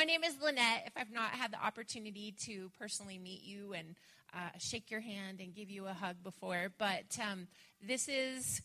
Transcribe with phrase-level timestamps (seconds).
[0.00, 0.84] My name is Lynette.
[0.86, 3.96] If I've not had the opportunity to personally meet you and
[4.32, 7.48] uh, shake your hand and give you a hug before, but um,
[7.86, 8.62] this is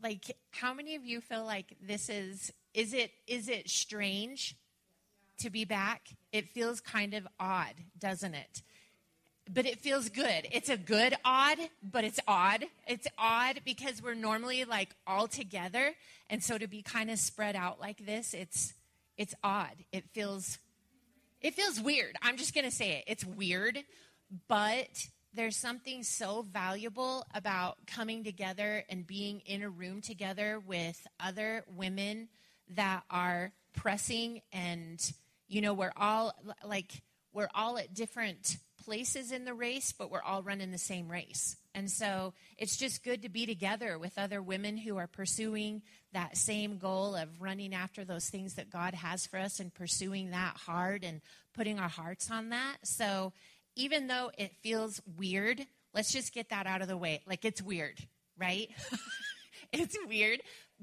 [0.00, 2.52] like, how many of you feel like this is?
[2.72, 4.54] Is it is it strange
[5.38, 6.10] to be back?
[6.30, 8.62] It feels kind of odd, doesn't it?
[9.52, 10.46] but it feels good.
[10.52, 12.66] It's a good odd, but it's odd.
[12.86, 15.94] It's odd because we're normally like all together,
[16.28, 18.74] and so to be kind of spread out like this, it's
[19.20, 19.76] it's odd.
[19.92, 20.58] It feels
[21.42, 22.16] it feels weird.
[22.22, 23.04] I'm just going to say it.
[23.06, 23.78] It's weird,
[24.48, 31.06] but there's something so valuable about coming together and being in a room together with
[31.18, 32.28] other women
[32.76, 35.12] that are pressing and
[35.48, 36.32] you know, we're all
[36.64, 36.90] like
[37.34, 41.56] we're all at different places in the race, but we're all running the same race.
[41.74, 46.36] And so it's just good to be together with other women who are pursuing that
[46.36, 50.56] same goal of running after those things that God has for us and pursuing that
[50.56, 51.20] hard and
[51.54, 52.78] putting our hearts on that.
[52.82, 53.32] So
[53.76, 57.22] even though it feels weird, let's just get that out of the way.
[57.26, 57.98] Like it's weird,
[58.36, 58.68] right?
[59.72, 60.40] it's weird,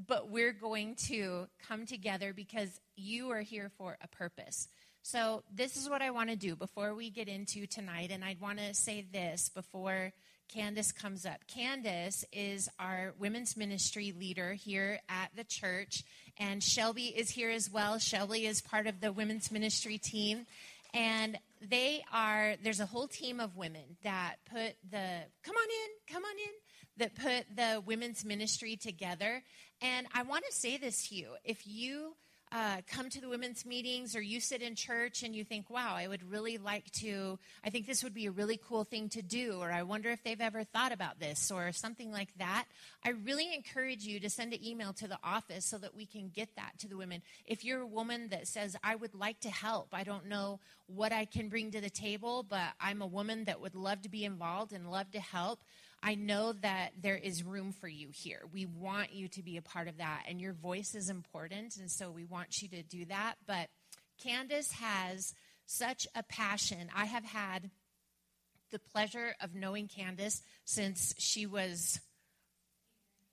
[0.07, 4.67] but we're going to come together because you are here for a purpose.
[5.03, 8.11] So, this is what I want to do before we get into tonight.
[8.11, 10.11] And I'd want to say this before
[10.47, 11.45] Candace comes up.
[11.47, 16.03] Candace is our women's ministry leader here at the church,
[16.37, 17.99] and Shelby is here as well.
[17.99, 20.45] Shelby is part of the women's ministry team.
[20.93, 26.13] And they are, there's a whole team of women that put the, come on in,
[26.13, 26.53] come on in,
[26.97, 29.43] that put the women's ministry together.
[29.81, 31.29] And I want to say this to you.
[31.43, 32.15] If you
[32.51, 35.95] uh, come to the women's meetings or you sit in church and you think, wow,
[35.95, 39.21] I would really like to, I think this would be a really cool thing to
[39.21, 42.65] do, or I wonder if they've ever thought about this, or something like that,
[43.03, 46.29] I really encourage you to send an email to the office so that we can
[46.29, 47.21] get that to the women.
[47.45, 51.11] If you're a woman that says, I would like to help, I don't know what
[51.11, 54.23] I can bring to the table, but I'm a woman that would love to be
[54.23, 55.59] involved and love to help.
[56.01, 58.41] I know that there is room for you here.
[58.53, 61.89] We want you to be a part of that, and your voice is important, and
[61.89, 63.35] so we want you to do that.
[63.45, 63.69] But
[64.21, 65.33] Candace has
[65.65, 66.89] such a passion.
[66.95, 67.71] I have had
[68.71, 71.99] the pleasure of knowing Candace since she was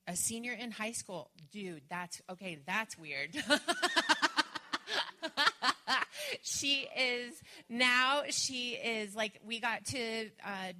[0.06, 1.30] a senior in high school.
[1.52, 3.30] Dude, that's okay, that's weird.
[6.42, 7.34] she is
[7.68, 10.72] now, she is like, we got to uh,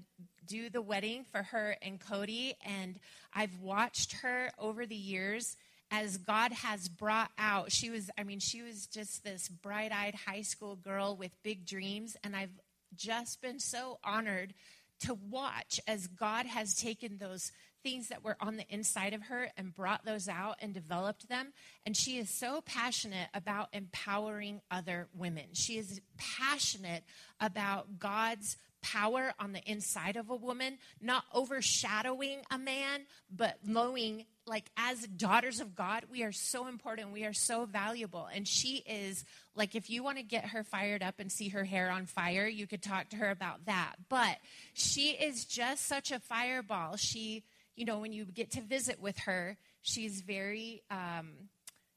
[0.46, 2.54] do the wedding for her and Cody.
[2.64, 2.98] And
[3.32, 5.56] I've watched her over the years
[5.90, 7.70] as God has brought out.
[7.70, 11.66] She was, I mean, she was just this bright eyed high school girl with big
[11.66, 12.16] dreams.
[12.24, 12.58] And I've
[12.94, 14.54] just been so honored
[15.00, 19.50] to watch as God has taken those things that were on the inside of her
[19.56, 21.52] and brought those out and developed them.
[21.84, 25.44] And she is so passionate about empowering other women.
[25.52, 27.04] She is passionate
[27.38, 34.26] about God's power on the inside of a woman, not overshadowing a man, but knowing,
[34.46, 37.10] like, as daughters of God, we are so important.
[37.10, 38.28] We are so valuable.
[38.32, 39.24] And she is,
[39.56, 42.46] like, if you want to get her fired up and see her hair on fire,
[42.46, 43.94] you could talk to her about that.
[44.10, 44.36] But
[44.74, 46.96] she is just such a fireball.
[46.96, 47.42] She,
[47.76, 51.30] you know, when you get to visit with her, she's very um,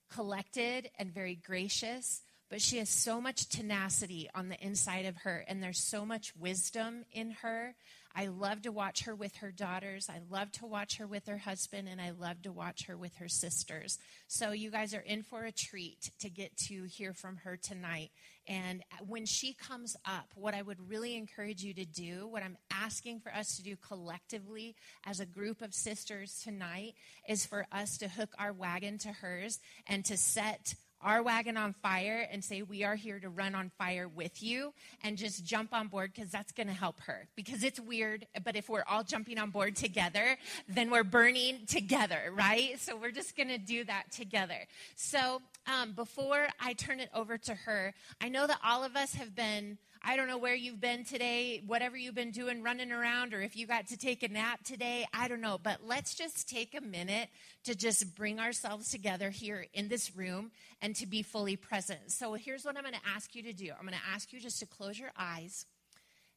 [0.10, 5.44] collected and very gracious but she has so much tenacity on the inside of her,
[5.48, 7.76] and there's so much wisdom in her.
[8.16, 10.10] I love to watch her with her daughters.
[10.10, 13.16] I love to watch her with her husband, and I love to watch her with
[13.18, 14.00] her sisters.
[14.28, 18.10] So, you guys are in for a treat to get to hear from her tonight.
[18.48, 22.58] And when she comes up, what I would really encourage you to do, what I'm
[22.72, 24.76] asking for us to do collectively
[25.06, 26.96] as a group of sisters tonight,
[27.28, 31.74] is for us to hook our wagon to hers and to set our wagon on
[31.74, 35.74] fire and say, We are here to run on fire with you and just jump
[35.74, 37.28] on board because that's going to help her.
[37.36, 40.38] Because it's weird, but if we're all jumping on board together,
[40.68, 42.80] then we're burning together, right?
[42.80, 44.68] So we're just going to do that together.
[44.96, 49.14] So um, before I turn it over to her, I know that all of us
[49.16, 53.34] have been I don't know where you've been today, whatever you've been doing, running around,
[53.34, 55.06] or if you got to take a nap today.
[55.14, 55.60] I don't know.
[55.62, 57.30] But let's just take a minute
[57.66, 60.52] to just bring ourselves together here in this room
[60.82, 62.12] and to be fully present.
[62.12, 64.40] So here's what I'm going to ask you to do I'm going to ask you
[64.40, 65.66] just to close your eyes,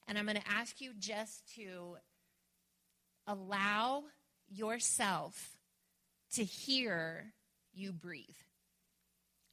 [0.08, 1.96] and I'm going to ask you just to
[3.26, 4.04] allow
[4.48, 5.56] yourself
[6.34, 7.32] to hear
[7.72, 8.24] you breathe.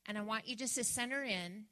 [0.05, 1.65] And I want you just to center in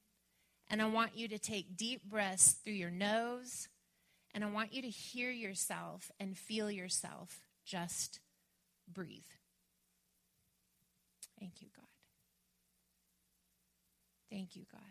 [0.69, 3.67] and I want you to take deep breaths through your nose.
[4.33, 8.19] And I want you to hear yourself and feel yourself just
[8.91, 9.23] breathe.
[11.39, 11.85] Thank you, God.
[14.29, 14.81] Thank you, God.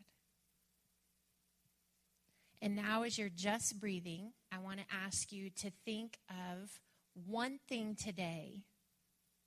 [2.62, 6.81] And now, as you're just breathing, I want to ask you to think of
[7.26, 8.62] one thing today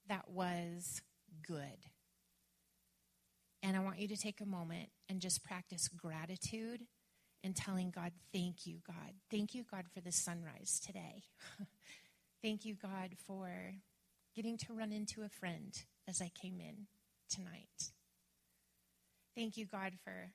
[0.07, 1.01] that was
[1.47, 1.87] good.
[3.63, 6.81] And I want you to take a moment and just practice gratitude
[7.43, 9.13] and telling God, Thank you, God.
[9.31, 11.23] Thank you, God, for the sunrise today.
[12.43, 13.49] Thank you, God, for
[14.35, 15.73] getting to run into a friend
[16.07, 16.87] as I came in
[17.29, 17.91] tonight.
[19.35, 20.31] Thank you, God, for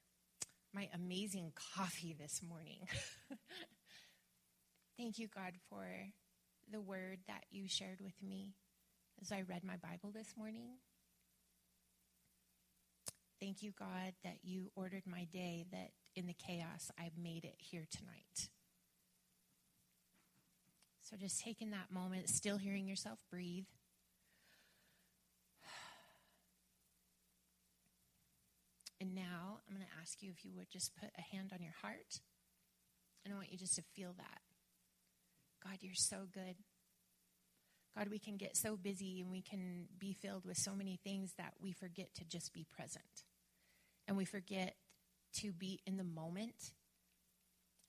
[0.74, 2.78] my amazing coffee this morning.
[4.98, 5.86] Thank you, God, for
[6.70, 8.54] the word that you shared with me
[9.20, 10.78] as I read my Bible this morning.
[13.42, 17.56] Thank you, God, that you ordered my day, that in the chaos, I've made it
[17.58, 18.48] here tonight.
[21.00, 23.64] So just taking that moment, still hearing yourself breathe.
[29.00, 31.60] And now I'm going to ask you if you would just put a hand on
[31.60, 32.20] your heart.
[33.24, 34.40] And I want you just to feel that.
[35.64, 36.54] God, you're so good.
[37.98, 41.32] God, we can get so busy and we can be filled with so many things
[41.38, 43.24] that we forget to just be present.
[44.06, 44.74] And we forget
[45.40, 46.72] to be in the moment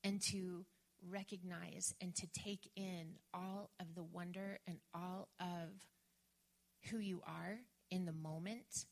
[0.03, 0.65] and to
[1.09, 5.69] recognize and to take in all of the wonder and all of
[6.89, 7.59] who you are
[7.91, 8.85] in the moment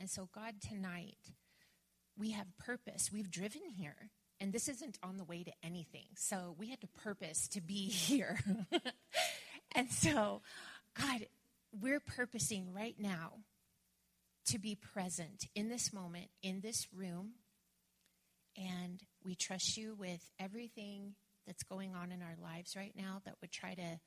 [0.00, 1.18] and so, God, tonight,
[2.16, 3.10] we have purpose.
[3.12, 4.08] We've driven here,
[4.40, 6.06] and this isn't on the way to anything.
[6.16, 8.40] So, we had to purpose to be here.
[9.72, 10.40] and so,
[10.98, 11.26] God,
[11.78, 13.34] we're purposing right now
[14.50, 17.32] to be present in this moment, in this room.
[18.56, 21.14] And we trust you with everything
[21.46, 24.00] that's going on in our lives right now that would try to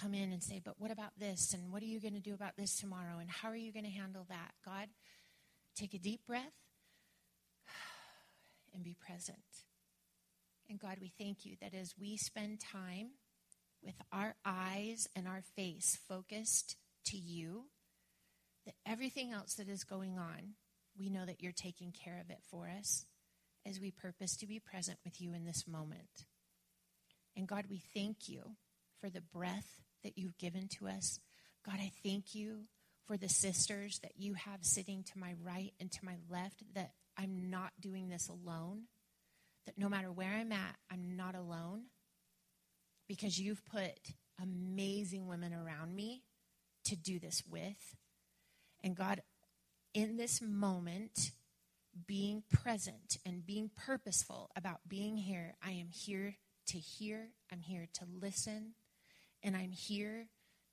[0.00, 1.52] come in and say, But what about this?
[1.54, 3.18] And what are you going to do about this tomorrow?
[3.20, 4.52] And how are you going to handle that?
[4.64, 4.88] God,
[5.76, 6.54] Take a deep breath
[8.74, 9.36] and be present.
[10.70, 13.10] And God, we thank you that as we spend time
[13.82, 16.76] with our eyes and our face focused
[17.08, 17.66] to you,
[18.66, 20.54] that everything else that is going on,
[20.98, 23.06] we know that you're taking care of it for us
[23.64, 26.26] as we purpose to be present with you in this moment.
[27.36, 28.56] And God, we thank you
[29.00, 31.20] for the breath that you've given to us.
[31.64, 32.64] God, I thank you
[33.06, 36.92] for the sisters that you have sitting to my right and to my left, that
[37.16, 38.82] I'm not doing this alone,
[39.66, 41.84] that no matter where I'm at, I'm not alone
[43.08, 46.22] because you've put amazing women around me
[46.84, 47.96] to do this with.
[48.86, 49.20] And God,
[49.94, 51.32] in this moment,
[52.06, 56.36] being present and being purposeful about being here, I am here
[56.68, 58.74] to hear, I'm here to listen,
[59.42, 60.28] and I'm here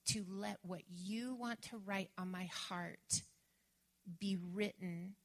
[0.10, 3.24] to let what you want to write on my heart
[4.20, 5.16] be written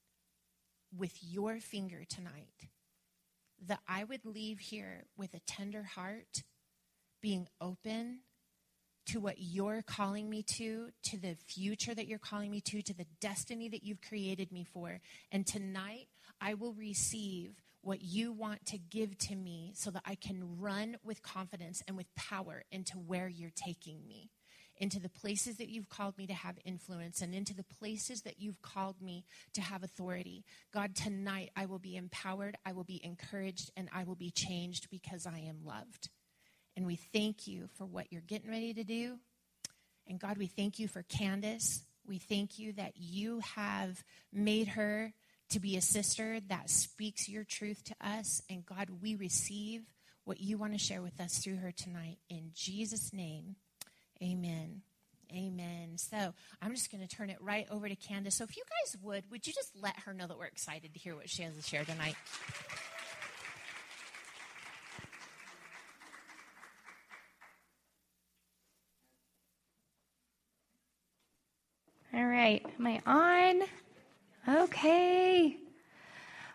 [0.96, 2.70] with your finger tonight.
[3.66, 6.42] That I would leave here with a tender heart,
[7.20, 8.20] being open
[9.08, 12.94] to what you're calling me to, to the future that you're calling me to, to
[12.94, 15.00] the destiny that you've created me for.
[15.32, 16.08] And tonight,
[16.40, 20.96] I will receive what you want to give to me so that I can run
[21.04, 24.30] with confidence and with power into where you're taking me
[24.80, 28.38] into the places that you've called me to have influence and into the places that
[28.38, 30.44] you've called me to have authority.
[30.72, 34.88] God, tonight I will be empowered, I will be encouraged, and I will be changed
[34.90, 36.10] because I am loved.
[36.78, 39.18] And we thank you for what you're getting ready to do.
[40.06, 41.82] And God, we thank you for Candace.
[42.06, 45.12] We thank you that you have made her
[45.50, 48.42] to be a sister that speaks your truth to us.
[48.48, 49.82] And God, we receive
[50.22, 52.18] what you want to share with us through her tonight.
[52.30, 53.56] In Jesus' name.
[54.22, 54.82] Amen.
[55.32, 55.94] Amen.
[55.96, 56.32] So
[56.62, 58.36] I'm just going to turn it right over to Candace.
[58.36, 61.00] So if you guys would, would you just let her know that we're excited to
[61.00, 62.14] hear what she has to share tonight?
[72.48, 72.64] Right.
[72.78, 73.60] Am I on?
[74.62, 75.58] Okay.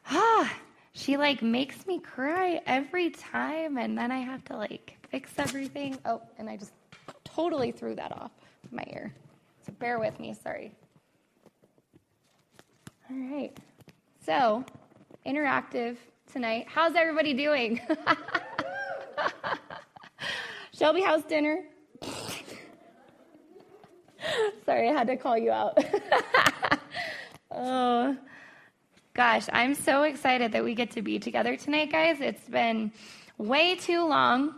[0.10, 0.52] Ah,
[0.94, 6.00] she like makes me cry every time, and then I have to like fix everything.
[6.04, 6.72] Oh, and I just
[7.24, 8.32] totally threw that off
[8.72, 9.14] my ear.
[9.68, 10.72] So bear with me, sorry.
[13.12, 13.56] All right.
[14.26, 14.66] So,
[15.28, 15.98] interactive
[16.32, 16.66] tonight.
[16.68, 17.80] How's everybody doing?
[20.74, 21.66] Shelby House dinner.
[24.66, 25.78] Sorry, I had to call you out.
[27.52, 28.18] oh,
[29.14, 32.22] gosh, I'm so excited that we get to be together tonight, guys.
[32.22, 32.92] It's been
[33.38, 34.56] way too long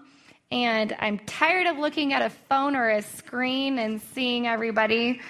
[0.51, 5.21] and I'm tired of looking at a phone or a screen and seeing everybody.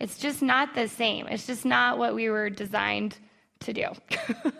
[0.00, 1.26] It's just not the same.
[1.28, 3.16] It's just not what we were designed
[3.60, 3.86] to do.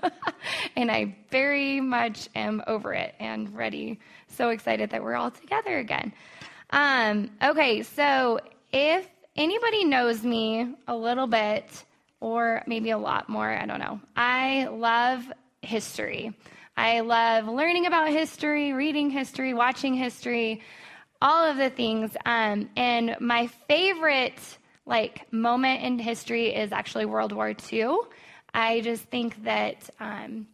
[0.77, 4.01] and I very much am over it and ready.
[4.29, 6.13] So excited that we're all together again.
[6.71, 8.41] Um, okay, so
[8.73, 11.85] if anybody knows me a little bit,
[12.21, 15.31] or maybe a lot more, I don't know, I love
[15.63, 16.35] history.
[16.77, 20.63] I love learning about history, reading history, watching history,
[21.23, 22.17] all of the things.
[22.27, 27.97] Um, and my favorite like moment in history is actually World War II.
[28.53, 30.47] I just think that um,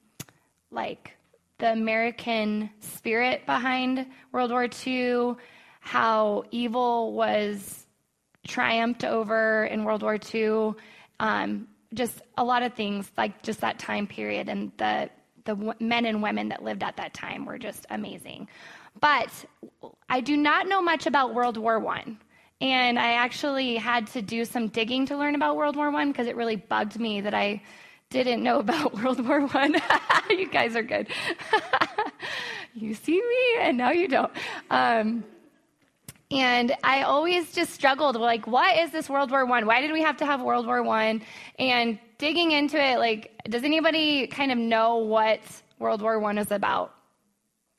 [0.71, 1.17] like
[1.59, 5.35] the American spirit behind World War II,
[5.81, 7.87] how evil was
[8.47, 10.73] triumphed over in World War II,
[11.19, 15.11] um, just a lot of things like just that time period and the
[15.45, 18.49] the men and women that lived at that time were just amazing.
[19.01, 19.31] But
[20.09, 22.19] I do not know much about World War One.
[22.61, 26.27] And I actually had to do some digging to learn about World War One because
[26.27, 27.63] it really bugged me that I
[28.11, 29.77] didn't know about World War One.
[30.31, 31.09] you guys are good.
[32.75, 34.33] you see me, and now you don't.
[34.71, 35.25] Um,
[36.31, 39.67] and I always just struggled like, what is this World War One?
[39.67, 41.23] Why did we have to have World War One?
[41.59, 45.41] And digging into it, like, does anybody kind of know what
[45.79, 46.95] World War One is about?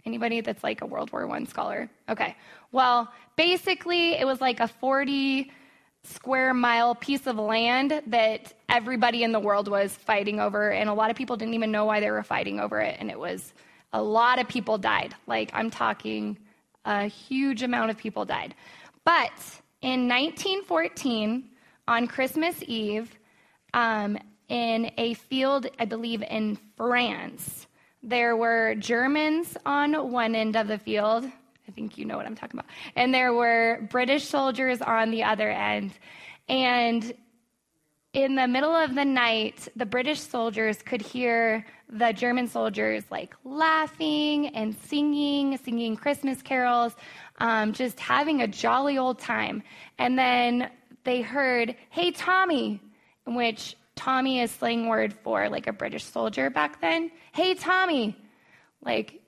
[0.05, 1.89] Anybody that's like a World War One scholar?
[2.09, 2.35] Okay.
[2.73, 5.51] Well, basically, it was like a 40
[6.03, 10.93] square mile piece of land that everybody in the world was fighting over, and a
[10.93, 12.97] lot of people didn't even know why they were fighting over it.
[12.99, 13.53] And it was
[13.93, 15.15] a lot of people died.
[15.27, 16.37] Like, I'm talking
[16.85, 18.55] a huge amount of people died.
[19.05, 19.33] But
[19.81, 21.49] in 1914,
[21.87, 23.17] on Christmas Eve,
[23.73, 27.67] um, in a field, I believe in France,
[28.03, 31.25] there were Germans on one end of the field.
[31.25, 32.69] I think you know what I'm talking about.
[32.95, 35.93] And there were British soldiers on the other end.
[36.49, 37.13] And
[38.13, 43.35] in the middle of the night, the British soldiers could hear the German soldiers like
[43.43, 46.95] laughing and singing, singing Christmas carols,
[47.39, 49.61] um, just having a jolly old time.
[49.99, 50.71] And then
[51.03, 52.79] they heard, Hey, Tommy,
[53.25, 57.11] which Tommy is slang word for like a British soldier back then.
[57.33, 58.15] Hey, Tommy,
[58.83, 59.21] like,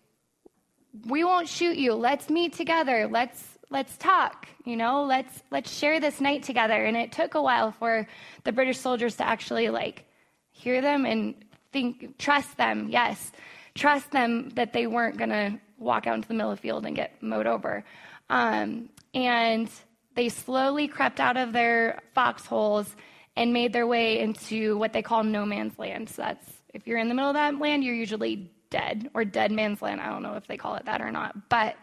[1.08, 1.94] we won't shoot you.
[1.94, 3.08] Let's meet together.
[3.12, 7.42] Let's let's talk you know let's let's share this night together and it took a
[7.42, 8.08] while for
[8.44, 10.06] the british soldiers to actually like
[10.52, 11.34] hear them and
[11.74, 13.32] think trust them yes
[13.76, 16.86] trust them that they weren't going to walk out into the middle of the field
[16.86, 17.84] and get mowed over
[18.30, 19.70] um, and
[20.16, 22.96] they slowly crept out of their foxholes
[23.36, 26.10] and made their way into what they call no man's land.
[26.10, 29.52] So that's if you're in the middle of that land, you're usually dead or dead
[29.52, 30.02] man's land.
[30.02, 31.50] I don't know if they call it that or not.
[31.50, 31.76] But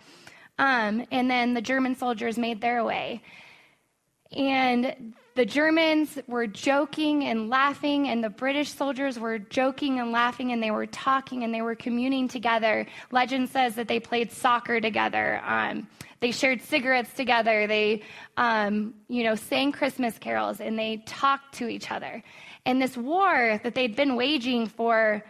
[0.59, 3.23] um, and then the German soldiers made their way.
[4.33, 10.53] And the Germans were joking and laughing, and the British soldiers were joking and laughing,
[10.53, 12.87] and they were talking and they were communing together.
[13.11, 15.41] Legend says that they played soccer together.
[15.45, 15.89] Um,
[16.21, 17.67] they shared cigarettes together.
[17.67, 18.03] They,
[18.37, 22.23] um, you know, sang Christmas carols, and they talked to each other.
[22.67, 25.25] And this war that they'd been waging for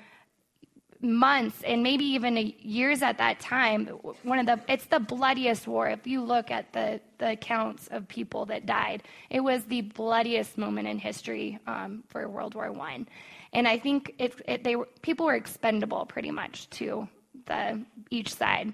[1.03, 3.87] months and maybe even years at that time
[4.23, 5.89] one of the it's the bloodiest war.
[5.89, 10.59] If you look at the the accounts of people that died it was the bloodiest
[10.59, 13.09] moment in history um, for world war one.
[13.53, 17.09] And i think it, it, they were, people were expendable pretty much to
[17.47, 18.73] the each side.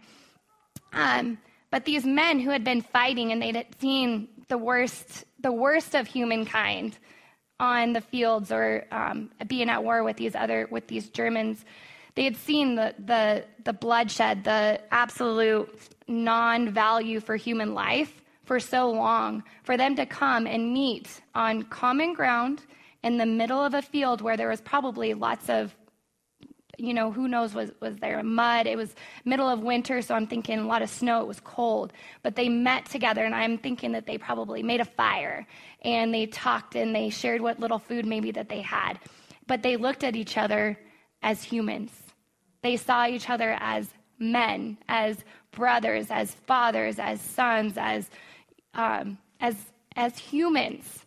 [0.92, 1.38] Um,
[1.70, 6.06] but these men who had been fighting and they'd seen the worst the worst of
[6.06, 6.98] humankind
[7.58, 11.64] on the fields or um, being at war with these other with these germans
[12.16, 15.68] they had seen the, the, the bloodshed, the absolute
[16.08, 19.44] non value for human life for so long.
[19.64, 22.62] For them to come and meet on common ground
[23.02, 25.74] in the middle of a field where there was probably lots of
[26.78, 28.66] you know, who knows was was there mud?
[28.66, 28.94] It was
[29.24, 31.22] middle of winter, so I'm thinking a lot of snow.
[31.22, 34.84] It was cold, but they met together, and I'm thinking that they probably made a
[34.84, 35.46] fire
[35.80, 38.98] and they talked and they shared what little food maybe that they had,
[39.46, 40.78] but they looked at each other
[41.22, 42.05] as humans.
[42.66, 48.10] They saw each other as men, as brothers, as fathers, as sons, as
[48.74, 49.54] um, as
[49.94, 51.06] as humans.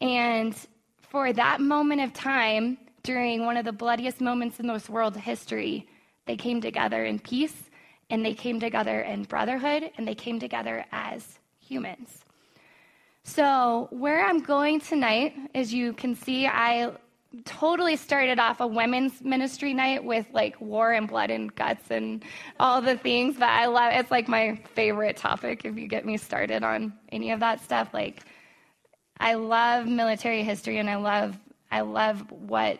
[0.00, 0.56] And
[1.02, 5.86] for that moment of time, during one of the bloodiest moments in this world history,
[6.24, 7.68] they came together in peace,
[8.08, 12.24] and they came together in brotherhood, and they came together as humans.
[13.24, 16.92] So, where I'm going tonight, as you can see, I
[17.44, 22.24] totally started off a women's ministry night with like war and blood and guts and
[22.60, 23.92] all the things that I love.
[23.94, 27.92] It's like my favorite topic if you get me started on any of that stuff.
[27.92, 28.22] Like
[29.18, 31.38] I love military history and I love
[31.70, 32.78] I love what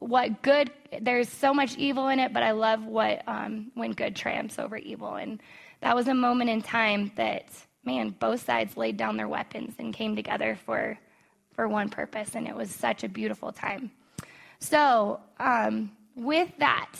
[0.00, 0.70] what good
[1.02, 4.78] there's so much evil in it but i love what um, when good triumphs over
[4.78, 5.40] evil and
[5.82, 7.44] that was a moment in time that
[7.84, 10.98] man both sides laid down their weapons and came together for
[11.60, 13.90] for one purpose and it was such a beautiful time
[14.60, 16.90] so um, with that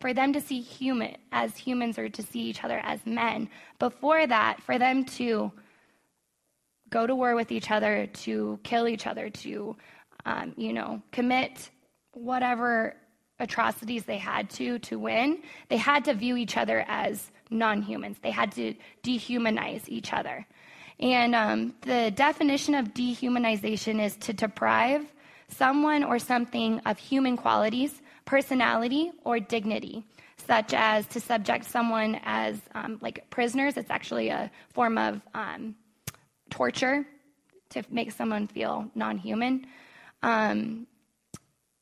[0.00, 3.46] for them to see human as humans or to see each other as men
[3.78, 5.52] before that for them to
[6.88, 9.76] go to war with each other to kill each other to
[10.24, 11.68] um, you know commit
[12.12, 12.96] whatever
[13.40, 18.18] atrocities they had to to win, they had to view each other as non humans.
[18.22, 20.46] They had to dehumanize each other.
[21.00, 25.06] And um, the definition of dehumanization is to deprive
[25.48, 30.04] someone or something of human qualities, personality, or dignity,
[30.46, 33.78] such as to subject someone as um, like prisoners.
[33.78, 35.74] It's actually a form of um,
[36.50, 37.06] torture
[37.70, 39.66] to make someone feel non human.
[40.22, 40.86] Um,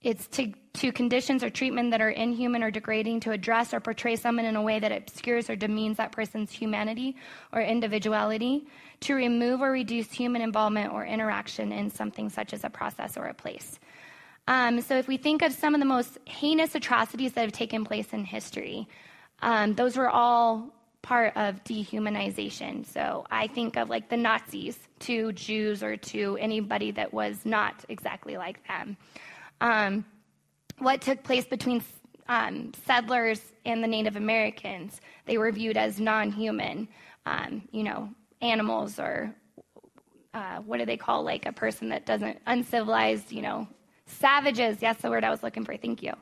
[0.02, 4.14] it's to, to conditions or treatment that are inhuman or degrading to address or portray
[4.14, 7.16] someone in a way that obscures or demeans that person's humanity
[7.52, 8.66] or individuality,
[9.00, 13.26] to remove or reduce human involvement or interaction in something such as a process or
[13.26, 13.78] a place.
[14.46, 17.84] Um, so, if we think of some of the most heinous atrocities that have taken
[17.84, 18.88] place in history,
[19.42, 22.86] um, those were all part of dehumanization.
[22.86, 27.84] So, I think of like the Nazis to Jews or to anybody that was not
[27.88, 28.96] exactly like them
[29.60, 30.04] um,
[30.78, 31.82] what took place between
[32.28, 35.00] um, settlers and the Native Americans.
[35.26, 36.88] They were viewed as non human,
[37.26, 38.10] um, you know,
[38.40, 39.34] animals or
[40.34, 43.66] uh, what do they call like a person that doesn't, uncivilized, you know,
[44.06, 44.80] savages.
[44.80, 45.76] Yes, the word I was looking for.
[45.76, 46.12] Thank you.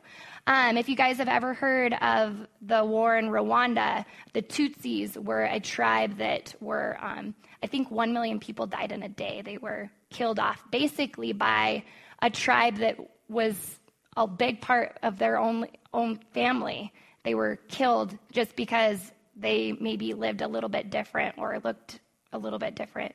[0.47, 5.45] Um, if you guys have ever heard of the war in Rwanda, the Tutsis were
[5.45, 9.43] a tribe that were, um, I think, one million people died in a day.
[9.45, 11.83] They were killed off basically by
[12.23, 12.97] a tribe that
[13.28, 13.78] was
[14.16, 16.92] a big part of their own, own family.
[17.25, 22.00] They were killed just because they maybe lived a little bit different or looked
[22.33, 23.14] a little bit different.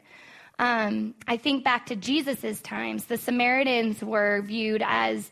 [0.59, 5.31] Um, I think back to Jesus' times, the Samaritans were viewed as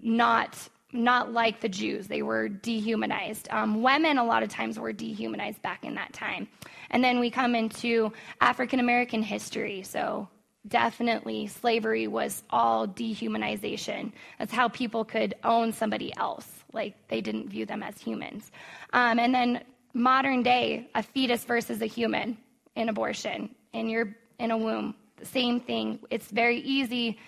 [0.00, 0.56] not
[0.92, 2.06] not like the Jews.
[2.06, 3.48] They were dehumanized.
[3.50, 6.46] Um, women, a lot of times, were dehumanized back in that time.
[6.90, 9.82] And then we come into African American history.
[9.82, 10.28] So
[10.68, 14.12] definitely slavery was all dehumanization.
[14.38, 16.48] That's how people could own somebody else.
[16.72, 18.50] Like they didn't view them as humans.
[18.92, 22.36] Um, and then modern day, a fetus versus a human
[22.74, 26.00] in abortion, and you're in a womb, the same thing.
[26.10, 27.18] It's very easy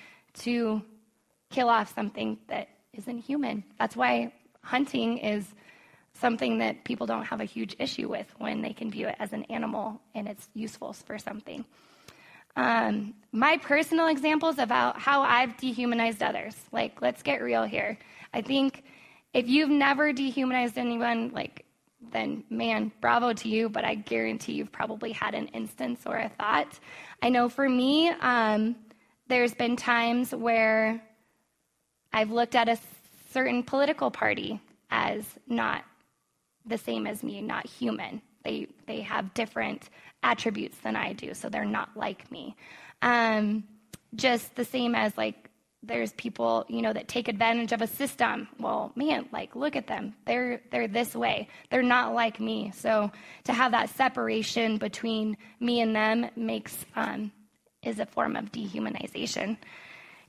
[0.40, 0.82] to
[1.50, 3.62] kill off something that isn't human.
[3.78, 5.46] That's why hunting is
[6.14, 9.32] something that people don't have a huge issue with when they can view it as
[9.32, 11.64] an animal and it's useful for something.
[12.56, 16.56] Um, my personal examples about how I've dehumanized others.
[16.72, 17.98] Like, let's get real here.
[18.32, 18.82] I think
[19.34, 21.66] if you've never dehumanized anyone, like,
[22.12, 26.30] then man, bravo to you, but I guarantee you've probably had an instance or a
[26.30, 26.78] thought.
[27.22, 28.76] I know for me, um,
[29.28, 31.02] there's been times where
[32.12, 32.78] I've looked at a
[33.32, 35.84] certain political party as not
[36.64, 38.22] the same as me, not human.
[38.46, 39.90] They, they have different
[40.22, 42.56] attributes than I do, so they're not like me.
[43.02, 43.64] Um,
[44.14, 45.50] just the same as like
[45.82, 48.48] there's people you know that take advantage of a system.
[48.58, 50.14] Well man like look at them.
[50.26, 51.48] They're they're this way.
[51.70, 52.72] They're not like me.
[52.74, 53.10] So
[53.44, 57.32] to have that separation between me and them makes um,
[57.82, 59.58] is a form of dehumanization.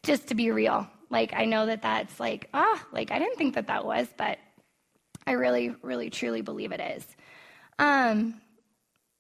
[0.03, 3.37] Just to be real like i know that that's like ah oh, like i didn't
[3.37, 4.37] think that that was but
[5.25, 7.05] i really really truly believe it is
[7.79, 8.41] um,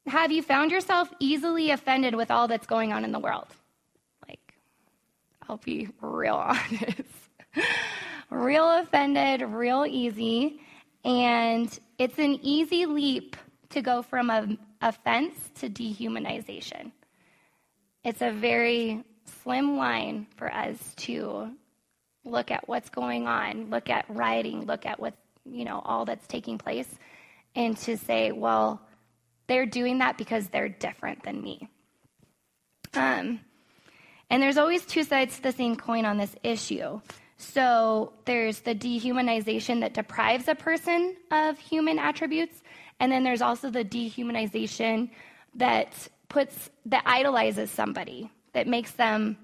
[0.07, 3.47] have you found yourself easily offended with all that's going on in the world?
[4.27, 4.55] Like,
[5.47, 7.01] I'll be real honest.
[8.29, 10.61] real offended, real easy.
[11.03, 13.35] And it's an easy leap
[13.69, 16.91] to go from a offense to dehumanization.
[18.03, 19.03] It's a very
[19.43, 21.51] slim line for us to
[22.23, 25.13] look at what's going on, look at rioting, look at what,
[25.45, 26.87] you know, all that's taking place,
[27.57, 28.79] and to say, well,
[29.47, 31.67] they're doing that because they're different than me.
[32.93, 33.41] Um,
[34.29, 37.01] and there's always two sides to the same coin on this issue.
[37.37, 42.61] So there's the dehumanization that deprives a person of human attributes,
[42.99, 45.09] and then there's also the dehumanization
[45.55, 45.93] that
[46.29, 49.37] puts that idolizes somebody, that makes them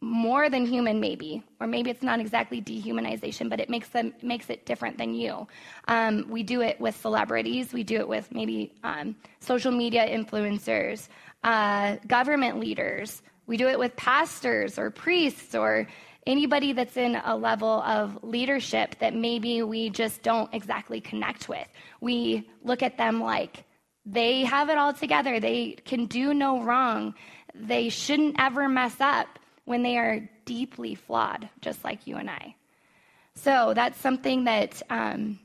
[0.00, 1.42] more than human maybe.
[1.60, 5.46] Or maybe it's not exactly dehumanization but it makes them makes it different than you.
[5.88, 7.72] Um, we do it with celebrities.
[7.72, 11.08] We do it with maybe um, social media influencers
[11.44, 13.22] uh, government leaders.
[13.46, 15.86] We do it with pastors or priests or
[16.26, 21.66] anybody that's in a level of leadership that maybe we just don't exactly connect with.
[22.00, 23.64] We look at them like
[24.04, 27.14] they have it all together, they can do no wrong,
[27.54, 32.54] they shouldn't ever mess up when they are deeply flawed, just like you and I.
[33.34, 35.38] So that's something that um,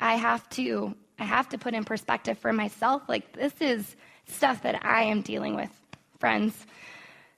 [0.00, 3.02] I have to I have to put in perspective for myself.
[3.08, 3.96] Like this is
[4.26, 5.70] stuff that I am dealing with,
[6.18, 6.54] friends.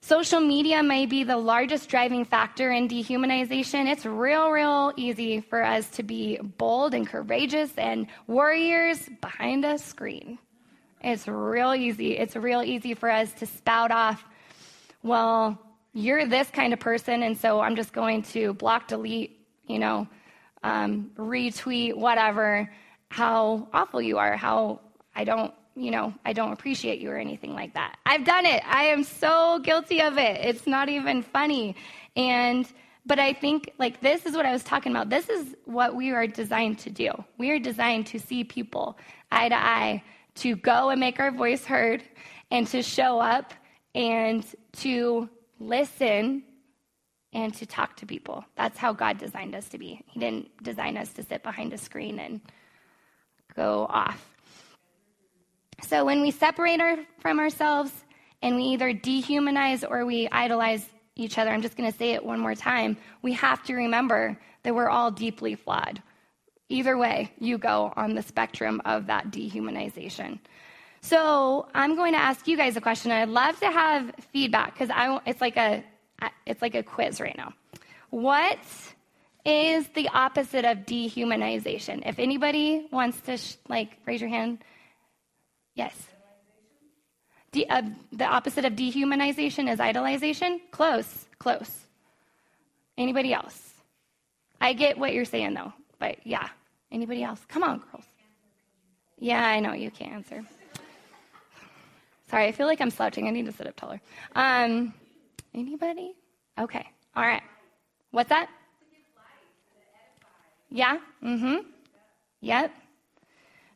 [0.00, 3.90] Social media may be the largest driving factor in dehumanization.
[3.90, 9.78] It's real, real easy for us to be bold and courageous and warriors behind a
[9.78, 10.38] screen.
[11.00, 12.16] It's real easy.
[12.16, 14.24] It's real easy for us to spout off,
[15.02, 15.65] well,
[15.96, 20.06] you're this kind of person, and so I'm just going to block, delete, you know,
[20.62, 22.70] um, retweet, whatever,
[23.08, 24.80] how awful you are, how
[25.14, 27.98] I don't you know, I don't appreciate you or anything like that.
[28.06, 28.62] I've done it.
[28.66, 30.40] I am so guilty of it.
[30.42, 31.76] It's not even funny.
[32.16, 32.66] And,
[33.04, 35.10] but I think like this is what I was talking about.
[35.10, 37.10] This is what we are designed to do.
[37.36, 38.96] We are designed to see people
[39.30, 40.02] eye to eye,
[40.36, 42.02] to go and make our voice heard,
[42.50, 43.52] and to show up
[43.94, 44.46] and
[44.78, 45.28] to
[45.58, 46.42] listen
[47.32, 48.44] and to talk to people.
[48.56, 50.02] That's how God designed us to be.
[50.06, 52.40] He didn't design us to sit behind a screen and
[53.54, 54.24] go off.
[55.82, 57.92] So when we separate our, from ourselves
[58.42, 62.24] and we either dehumanize or we idolize each other, I'm just going to say it
[62.24, 62.96] one more time.
[63.22, 66.02] We have to remember that we're all deeply flawed.
[66.68, 70.38] Either way, you go on the spectrum of that dehumanization.
[71.00, 73.12] So I'm going to ask you guys a question.
[73.12, 75.84] I'd love to have feedback because I it's like a
[76.46, 77.52] it's like a quiz right now.
[78.10, 78.58] What
[79.44, 82.02] is the opposite of dehumanization?
[82.06, 84.58] If anybody wants to sh- like raise your hand.
[85.74, 85.94] Yes.
[87.52, 87.82] De- uh,
[88.12, 90.60] the opposite of dehumanization is idolization?
[90.70, 91.86] Close, close.
[92.98, 93.74] Anybody else?
[94.60, 96.48] I get what you're saying though, but yeah.
[96.90, 97.40] Anybody else?
[97.48, 98.04] Come on, girls.
[99.18, 100.44] Yeah, I know you can't answer.
[102.28, 103.28] Sorry, I feel like I'm slouching.
[103.28, 104.00] I need to sit up taller.
[104.34, 104.92] Um,
[105.54, 106.14] anybody?
[106.58, 106.84] Okay.
[107.14, 107.42] All right.
[108.10, 108.48] What's that?
[110.70, 110.98] Yeah?
[111.22, 111.56] Mm hmm.
[112.40, 112.72] Yep.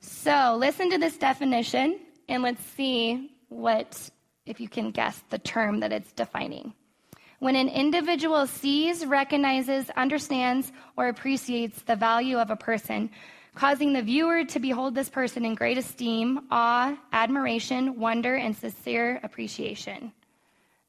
[0.01, 4.11] So listen to this definition and let's see what,
[4.47, 6.73] if you can guess the term that it's defining.
[7.39, 13.11] When an individual sees, recognizes, understands, or appreciates the value of a person,
[13.55, 19.21] causing the viewer to behold this person in great esteem, awe, admiration, wonder, and sincere
[19.23, 20.13] appreciation.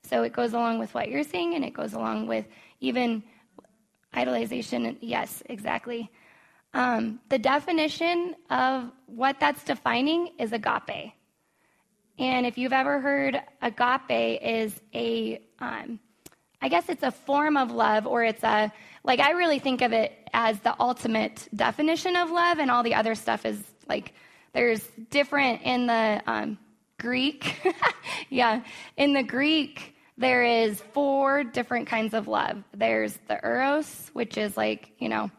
[0.04, 2.46] So it goes along with what you're saying, and it goes along with
[2.80, 3.24] even
[4.14, 4.98] idolization.
[5.02, 6.12] Yes, exactly.
[6.74, 11.14] Um, the definition of what that's defining is agape.
[12.18, 16.00] And if you've ever heard agape is a, um,
[16.62, 18.72] I guess it's a form of love, or it's a,
[19.04, 22.96] like, I really think of it as the ultimate definition of love, and all the
[22.96, 24.14] other stuff is like,
[24.54, 26.58] there's different in the um,
[27.00, 27.62] Greek.
[28.30, 28.62] yeah,
[28.98, 32.64] in the Greek, there is four different kinds of love.
[32.74, 35.32] There's the eros, which is like, you know,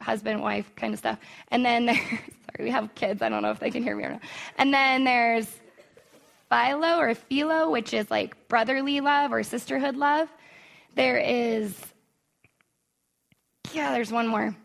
[0.00, 1.18] husband, wife kind of stuff.
[1.48, 3.22] And then there's, sorry, we have kids.
[3.22, 4.22] I don't know if they can hear me or not.
[4.58, 5.48] And then there's
[6.50, 10.28] philo or philo, which is like brotherly love or sisterhood love.
[10.94, 11.74] There is,
[13.72, 14.56] yeah, there's one more.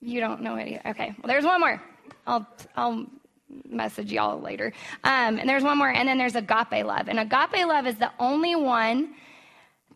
[0.00, 0.68] You don't know it.
[0.68, 0.88] Either.
[0.90, 1.80] Okay, well, there's one more.
[2.26, 3.06] I'll, I'll
[3.64, 4.72] message y'all later.
[5.02, 7.08] Um, and there's one more, and then there's agape love.
[7.08, 9.14] And agape love is the only one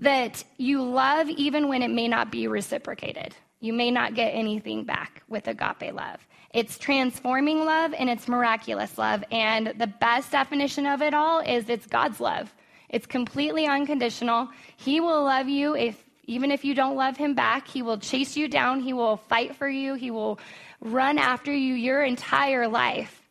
[0.00, 3.34] that you love even when it may not be reciprocated.
[3.60, 6.26] You may not get anything back with agape love.
[6.54, 9.22] It's transforming love and it's miraculous love.
[9.30, 12.54] And the best definition of it all is it's God's love.
[12.88, 14.48] It's completely unconditional.
[14.76, 18.36] He will love you if even if you don't love him back, he will chase
[18.36, 20.38] you down, he will fight for you, he will
[20.80, 23.22] run after you your entire life.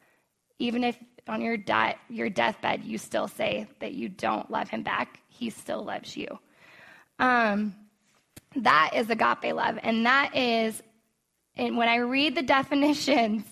[0.57, 4.81] Even if on your, di- your deathbed you still say that you don't love him
[4.81, 6.39] back, he still loves you.
[7.19, 7.75] Um,
[8.55, 9.77] that is agape love.
[9.83, 10.81] And that is,
[11.55, 13.45] and when I read the definitions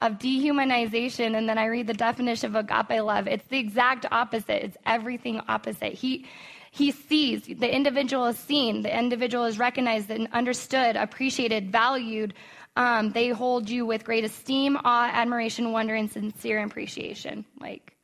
[0.00, 4.64] of dehumanization and then I read the definition of agape love, it's the exact opposite.
[4.64, 5.94] It's everything opposite.
[5.94, 6.26] He,
[6.74, 12.32] he sees, the individual is seen, the individual is recognized and understood, appreciated, valued.
[12.76, 17.44] Um, they hold you with great esteem, awe, admiration, wonder, and sincere appreciation.
[17.60, 17.94] Like,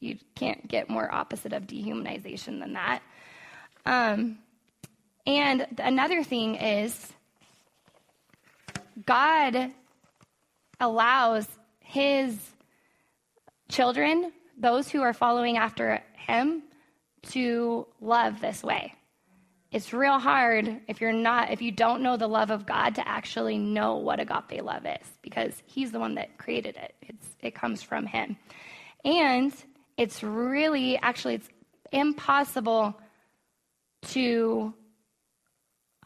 [0.00, 3.02] you can't get more opposite of dehumanization than that.
[3.84, 4.38] Um,
[5.26, 7.12] and another thing is,
[9.04, 9.70] God
[10.80, 11.46] allows
[11.80, 12.38] his
[13.68, 16.62] children, those who are following after him,
[17.30, 18.94] to love this way.
[19.72, 23.08] it's real hard if you're not if you don't know the love of god to
[23.08, 26.94] actually know what agape love is because he's the one that created it.
[27.02, 28.36] It's it comes from him.
[29.04, 29.52] And
[29.96, 31.48] it's really actually it's
[31.92, 32.94] impossible
[34.08, 34.72] to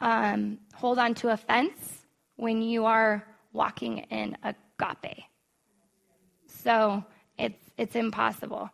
[0.01, 2.05] um, hold on to offense
[2.37, 5.23] when you are walking in agape.
[6.47, 7.03] So
[7.37, 8.69] it's it's impossible.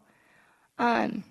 [0.77, 1.23] Um,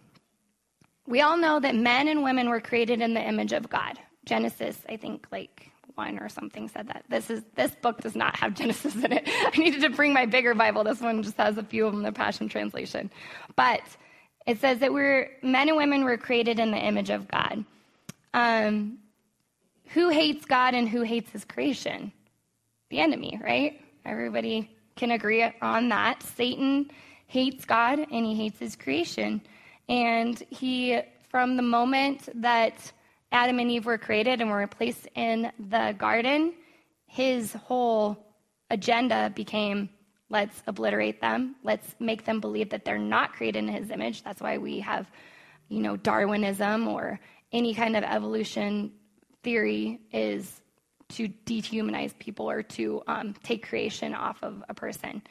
[1.07, 3.99] we all know that men and women were created in the image of God.
[4.25, 7.05] Genesis, I think, like one or something said that.
[7.09, 9.25] This is this book does not have Genesis in it.
[9.27, 10.85] I needed to bring my bigger Bible.
[10.85, 13.11] This one just has a few of them, the Passion Translation.
[13.57, 13.83] But
[14.47, 17.65] it says that we're men and women were created in the image of God.
[18.33, 18.99] Um,
[19.89, 22.13] who hates God and who hates His creation?
[22.91, 23.81] The enemy, right?
[24.05, 26.23] Everybody can agree on that.
[26.23, 26.91] Satan
[27.27, 29.41] hates God and he hates His creation.
[29.89, 32.93] And he, from the moment that
[33.33, 36.55] Adam and Eve were created and were placed in the garden,
[37.07, 38.19] his whole
[38.71, 39.89] agenda became
[40.31, 44.23] let's obliterate them, let's make them believe that they're not created in his image.
[44.25, 45.09] That's why we have,
[45.69, 47.21] you know, Darwinism or
[47.53, 48.93] any kind of evolution
[49.45, 50.61] theory is
[51.11, 55.23] to dehumanize people or to um, take creation off of a person.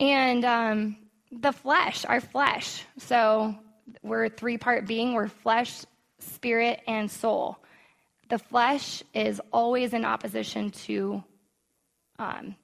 [0.00, 0.96] And um,
[1.40, 2.84] the flesh, our flesh.
[2.98, 3.54] So
[4.02, 5.84] we're a three part being, we're flesh,
[6.18, 7.58] spirit, and soul.
[8.28, 11.22] The flesh is always in opposition to
[12.18, 12.56] um,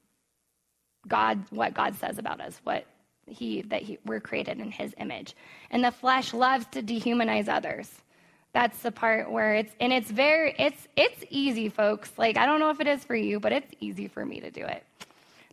[1.06, 2.86] God, what God says about us, what
[3.26, 5.34] he that he, we're created in his image.
[5.70, 7.90] And the flesh loves to dehumanize others.
[8.52, 12.10] That's the part where it's and it's very it's it's easy, folks.
[12.16, 14.50] Like I don't know if it is for you, but it's easy for me to
[14.50, 14.84] do it.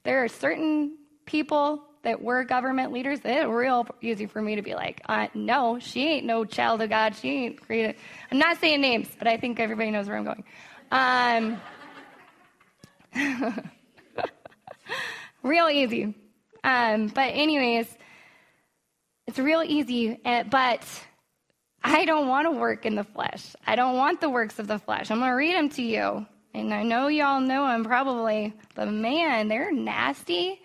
[0.03, 4.73] There are certain people that were government leaders, it's real easy for me to be
[4.73, 7.13] like, uh, no, she ain't no child of God.
[7.17, 7.97] She ain't created.
[8.31, 10.43] I'm not saying names, but I think everybody knows where I'm going.
[10.89, 11.61] Um,
[15.43, 16.15] real easy.
[16.63, 17.93] Um, but, anyways,
[19.27, 20.87] it's real easy, eh, but
[21.83, 23.53] I don't want to work in the flesh.
[23.65, 25.11] I don't want the works of the flesh.
[25.11, 26.25] I'm going to read them to you.
[26.53, 30.61] And I know y'all know them probably, but man, they're nasty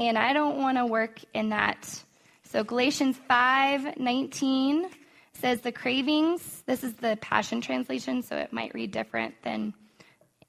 [0.00, 2.02] and I don't want to work in that.
[2.44, 4.90] So Galatians 5:19
[5.34, 6.62] says the cravings.
[6.66, 9.74] This is the Passion translation, so it might read different than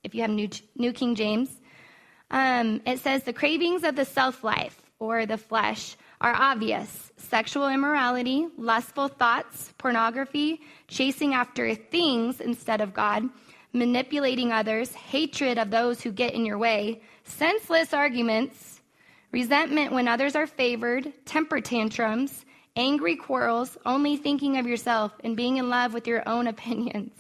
[0.04, 1.50] if you have New, New King James.
[2.32, 7.68] Um, it says the cravings of the self life or the flesh are obvious sexual
[7.68, 13.30] immorality, lustful thoughts, pornography, chasing after things instead of God,
[13.74, 18.71] manipulating others, hatred of those who get in your way, senseless arguments,
[19.32, 25.58] resentment when others are favored, temper tantrums, angry quarrels, only thinking of yourself, and being
[25.58, 27.14] in love with your own opinions.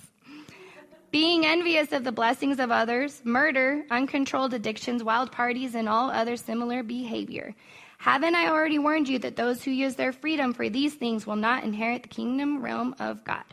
[1.11, 6.37] Being envious of the blessings of others, murder, uncontrolled addictions, wild parties, and all other
[6.37, 7.53] similar behavior.
[7.97, 11.35] Haven't I already warned you that those who use their freedom for these things will
[11.35, 13.43] not inherit the kingdom realm of God?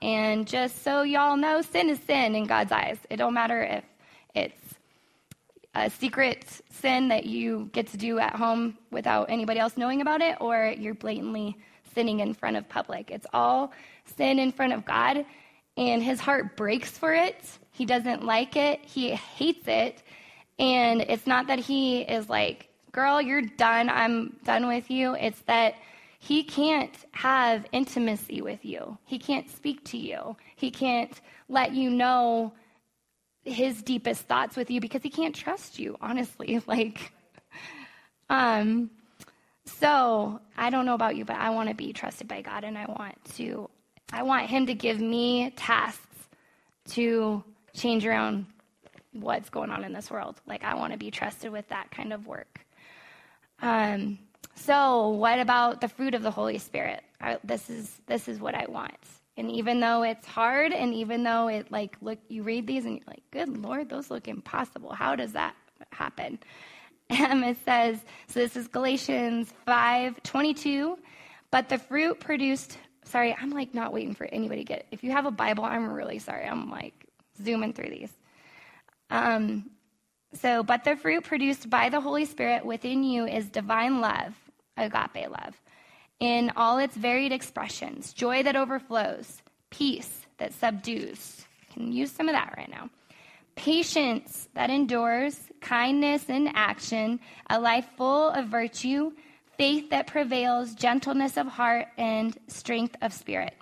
[0.00, 2.98] And just so y'all know, sin is sin in God's eyes.
[3.10, 3.84] It don't matter if
[5.74, 10.20] a secret sin that you get to do at home without anybody else knowing about
[10.20, 11.56] it, or you're blatantly
[11.94, 13.10] sinning in front of public.
[13.10, 13.72] It's all
[14.16, 15.24] sin in front of God,
[15.76, 17.44] and his heart breaks for it.
[17.72, 20.02] He doesn't like it, he hates it.
[20.58, 25.14] And it's not that he is like, girl, you're done, I'm done with you.
[25.14, 25.76] It's that
[26.18, 31.90] he can't have intimacy with you, he can't speak to you, he can't let you
[31.90, 32.52] know
[33.52, 36.60] his deepest thoughts with you because he can't trust you, honestly.
[36.66, 37.12] Like,
[38.28, 38.90] um,
[39.64, 42.76] so I don't know about you, but I want to be trusted by God and
[42.76, 43.70] I want to,
[44.12, 46.02] I want him to give me tasks
[46.90, 47.42] to
[47.74, 48.46] change around
[49.12, 50.40] what's going on in this world.
[50.46, 52.60] Like, I want to be trusted with that kind of work.
[53.62, 54.18] Um,
[54.54, 57.02] so what about the fruit of the Holy Spirit?
[57.20, 58.94] I, this is, this is what I want.
[59.38, 62.96] And even though it's hard, and even though it like look, you read these and
[62.96, 64.92] you're like, "Good Lord, those look impossible.
[64.92, 65.54] How does that
[65.92, 66.40] happen?"
[67.10, 70.98] And it says, so this is Galatians five twenty two,
[71.50, 72.76] but the fruit produced.
[73.04, 74.86] Sorry, I'm like not waiting for anybody to get.
[74.90, 76.44] If you have a Bible, I'm really sorry.
[76.44, 77.06] I'm like
[77.42, 78.12] zooming through these.
[79.08, 79.70] Um,
[80.34, 84.34] so, but the fruit produced by the Holy Spirit within you is divine love,
[84.76, 85.58] agape love
[86.20, 91.44] in all its varied expressions joy that overflows, peace that subdues.
[91.72, 92.90] Can use some of that right now.
[93.54, 99.12] Patience that endures, kindness in action, a life full of virtue,
[99.56, 103.54] faith that prevails, gentleness of heart, and strength of spirit.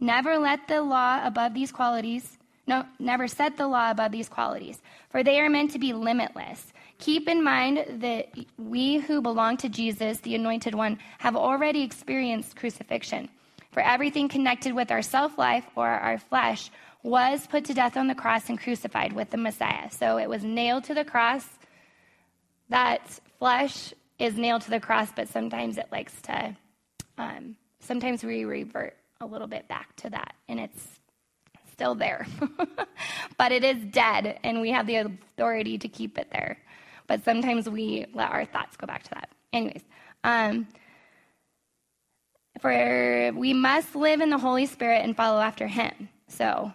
[0.00, 4.80] Never let the law above these qualities, no, never set the law above these qualities,
[5.10, 6.71] for they are meant to be limitless.
[7.02, 12.54] Keep in mind that we who belong to Jesus, the Anointed One, have already experienced
[12.54, 13.28] crucifixion.
[13.72, 16.70] For everything connected with our self life or our flesh
[17.02, 19.90] was put to death on the cross and crucified with the Messiah.
[19.90, 21.44] So it was nailed to the cross.
[22.68, 26.56] That flesh is nailed to the cross, but sometimes it likes to,
[27.18, 30.86] um, sometimes we revert a little bit back to that, and it's
[31.72, 32.28] still there.
[33.36, 36.58] but it is dead, and we have the authority to keep it there.
[37.06, 39.28] But sometimes we let our thoughts go back to that.
[39.52, 39.82] Anyways,
[40.24, 40.66] um,
[42.60, 46.08] for we must live in the Holy Spirit and follow after Him.
[46.28, 46.72] So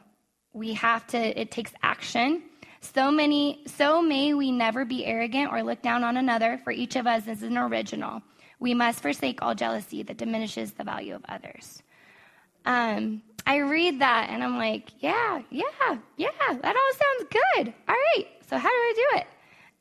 [0.53, 2.43] we have to, it takes action.
[2.81, 6.95] So many, so may we never be arrogant or look down on another, for each
[6.95, 8.21] of us is an original.
[8.59, 11.81] We must forsake all jealousy that diminishes the value of others.
[12.65, 17.73] Um, I read that and I'm like, yeah, yeah, yeah, that all sounds good.
[17.87, 19.27] All right, so how do I do it?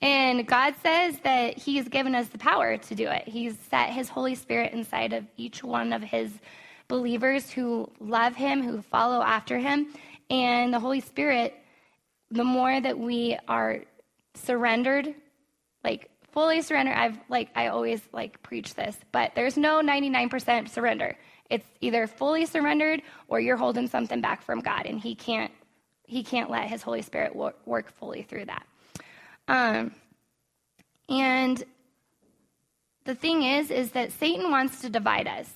[0.02, 3.26] And God says that He's given us the power to do it.
[3.26, 6.30] He's set His Holy Spirit inside of each one of His
[6.88, 9.88] believers who love Him, who follow after Him.
[10.28, 11.54] And the Holy Spirit,
[12.30, 13.82] the more that we are
[14.34, 15.14] surrendered,
[15.82, 21.16] like fully surrendered, I've like, I always like preach this, but there's no 99% surrender.
[21.48, 25.52] It's either fully surrendered or you're holding something back from God, and He can't,
[26.04, 28.66] He can't let His Holy Spirit work fully through that.
[29.48, 29.92] Um,
[31.08, 31.62] and
[33.04, 35.50] the thing is, is that Satan wants to divide us.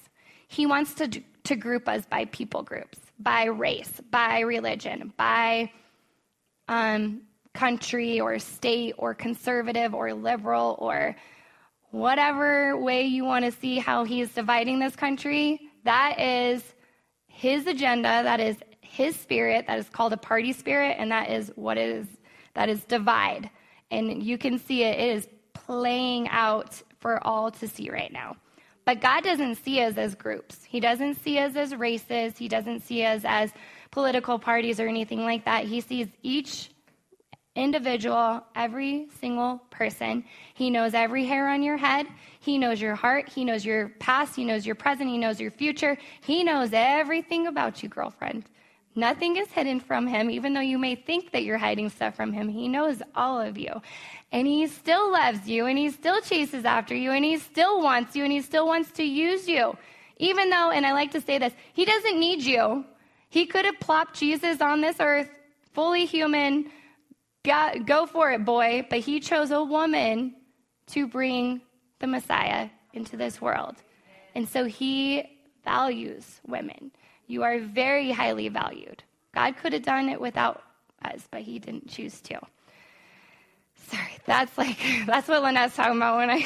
[0.49, 1.09] He wants to,
[1.45, 5.73] to group us by people groups, by race, by religion, by
[6.69, 7.23] um,
[7.53, 11.17] country or state or conservative or liberal or
[11.91, 15.61] whatever way you want to see how he's dividing this country.
[15.85, 16.63] That is
[17.27, 18.23] his agenda.
[18.23, 19.67] That is his spirit.
[19.67, 20.97] That is called a party spirit.
[20.99, 22.07] And that is what is,
[22.55, 23.51] that is divide.
[23.91, 28.37] And you can see it, it is playing out for all to see right now.
[28.85, 30.65] But God doesn't see us as groups.
[30.65, 32.37] He doesn't see us as races.
[32.37, 33.53] He doesn't see us as
[33.91, 35.65] political parties or anything like that.
[35.65, 36.71] He sees each
[37.55, 40.25] individual, every single person.
[40.55, 42.07] He knows every hair on your head.
[42.39, 43.29] He knows your heart.
[43.29, 44.35] He knows your past.
[44.37, 45.11] He knows your present.
[45.11, 45.99] He knows your future.
[46.23, 48.45] He knows everything about you, girlfriend.
[49.01, 52.35] Nothing is hidden from him, even though you may think that you're hiding stuff from
[52.35, 52.51] him.
[52.51, 53.81] He knows all of you.
[54.31, 58.15] And he still loves you, and he still chases after you, and he still wants
[58.15, 59.75] you, and he still wants to use you.
[60.19, 62.85] Even though, and I like to say this, he doesn't need you.
[63.31, 65.31] He could have plopped Jesus on this earth,
[65.73, 66.71] fully human.
[67.43, 68.87] go for it, boy.
[68.91, 70.35] But he chose a woman
[70.89, 71.63] to bring
[72.01, 73.77] the Messiah into this world.
[74.35, 76.93] And so he values women.
[77.31, 79.05] You are very highly valued.
[79.33, 80.65] God could have done it without
[81.05, 82.41] us, but he didn't choose to.
[83.87, 86.45] Sorry, that's like, that's what Lynette's talking about when I.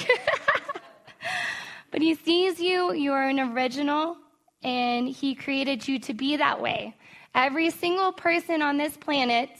[1.90, 4.18] but he sees you, you are an original,
[4.62, 6.94] and he created you to be that way.
[7.34, 9.50] Every single person on this planet,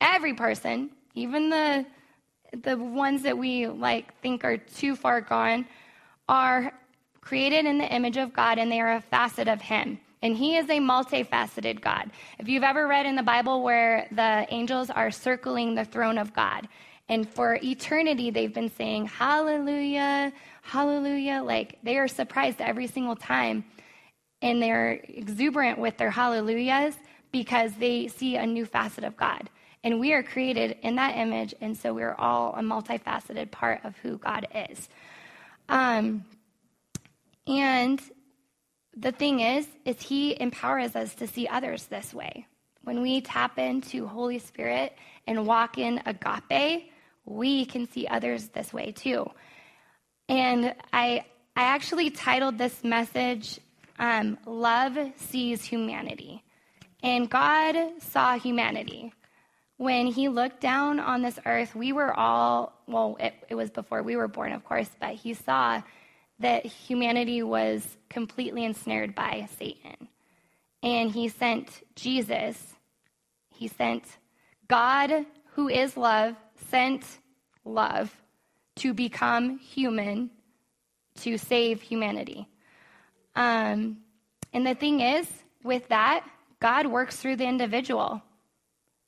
[0.00, 1.86] every person, even the
[2.64, 5.64] the ones that we like think are too far gone,
[6.28, 6.72] are
[7.20, 10.00] created in the image of God and they are a facet of him.
[10.22, 12.10] And he is a multifaceted God.
[12.38, 16.32] If you've ever read in the Bible where the angels are circling the throne of
[16.32, 16.68] God,
[17.08, 20.32] and for eternity they've been saying, Hallelujah,
[20.62, 23.64] Hallelujah, like they are surprised every single time.
[24.40, 26.96] And they're exuberant with their hallelujahs
[27.30, 29.48] because they see a new facet of God.
[29.84, 33.96] And we are created in that image, and so we're all a multifaceted part of
[33.96, 34.88] who God is.
[35.68, 36.24] Um,
[37.46, 38.00] and
[38.96, 42.46] the thing is, is he empowers us to see others this way.
[42.82, 44.94] When we tap into Holy Spirit
[45.26, 46.90] and walk in agape,
[47.24, 49.30] we can see others this way too.
[50.28, 51.24] And I,
[51.56, 53.60] I actually titled this message,
[53.98, 56.42] um, Love Sees Humanity.
[57.02, 59.12] And God saw humanity.
[59.76, 64.02] When he looked down on this earth, we were all, well, it, it was before
[64.02, 65.82] we were born, of course, but he saw
[66.42, 70.08] that humanity was completely ensnared by Satan.
[70.82, 72.74] And he sent Jesus,
[73.48, 74.04] he sent
[74.68, 76.34] God, who is love,
[76.70, 77.04] sent
[77.64, 78.14] love
[78.76, 80.30] to become human
[81.20, 82.48] to save humanity.
[83.36, 83.98] Um,
[84.52, 85.28] and the thing is,
[85.62, 86.26] with that,
[86.60, 88.22] God works through the individual.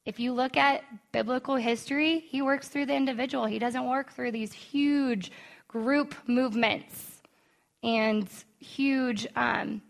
[0.04, 3.46] If you look at biblical history, he works through the individual.
[3.46, 5.32] He doesn't work through these huge
[5.66, 7.13] group movements
[7.84, 8.28] and
[8.58, 9.82] huge, um,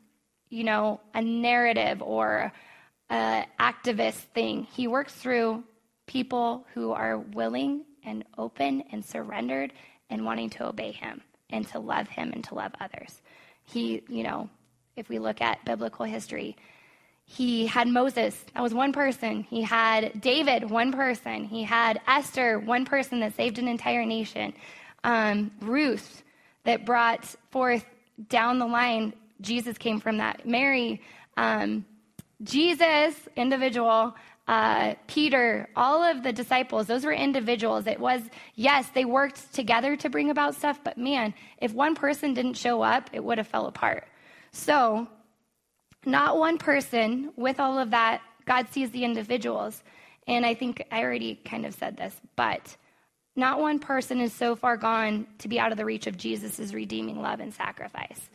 [0.51, 2.53] you know, a narrative or
[3.09, 4.65] an activist thing.
[4.65, 5.63] He works through
[6.07, 9.73] people who are willing and open and surrendered
[10.11, 13.23] and wanting to obey him and to love him and to love others.
[13.63, 14.51] He, you know,
[14.97, 16.57] if we look at biblical history,
[17.25, 19.45] he had Moses, that was one person.
[19.49, 21.45] He had David, one person.
[21.45, 24.53] He had Esther, one person that saved an entire nation.
[25.05, 26.24] Um, Ruth,
[26.65, 27.85] that brought forth
[28.29, 30.47] down the line, Jesus came from that.
[30.47, 31.03] Mary,
[31.37, 31.85] um,
[32.43, 34.15] Jesus, individual,
[34.47, 37.87] uh, Peter, all of the disciples, those were individuals.
[37.87, 38.23] It was,
[38.55, 42.83] yes, they worked together to bring about stuff, but man, if one person didn't show
[42.83, 44.07] up, it would have fell apart.
[44.53, 45.09] So,
[46.05, 49.83] not one person with all of that, God sees the individuals.
[50.27, 52.77] And I think I already kind of said this, but
[53.37, 56.73] not one person is so far gone to be out of the reach of Jesus'
[56.73, 58.31] redeeming love and sacrifice.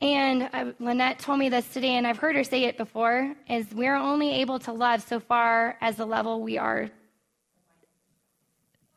[0.00, 3.66] And uh, Lynette told me this today, and I've heard her say it before, is
[3.72, 6.90] we're only able to love so far as the level we are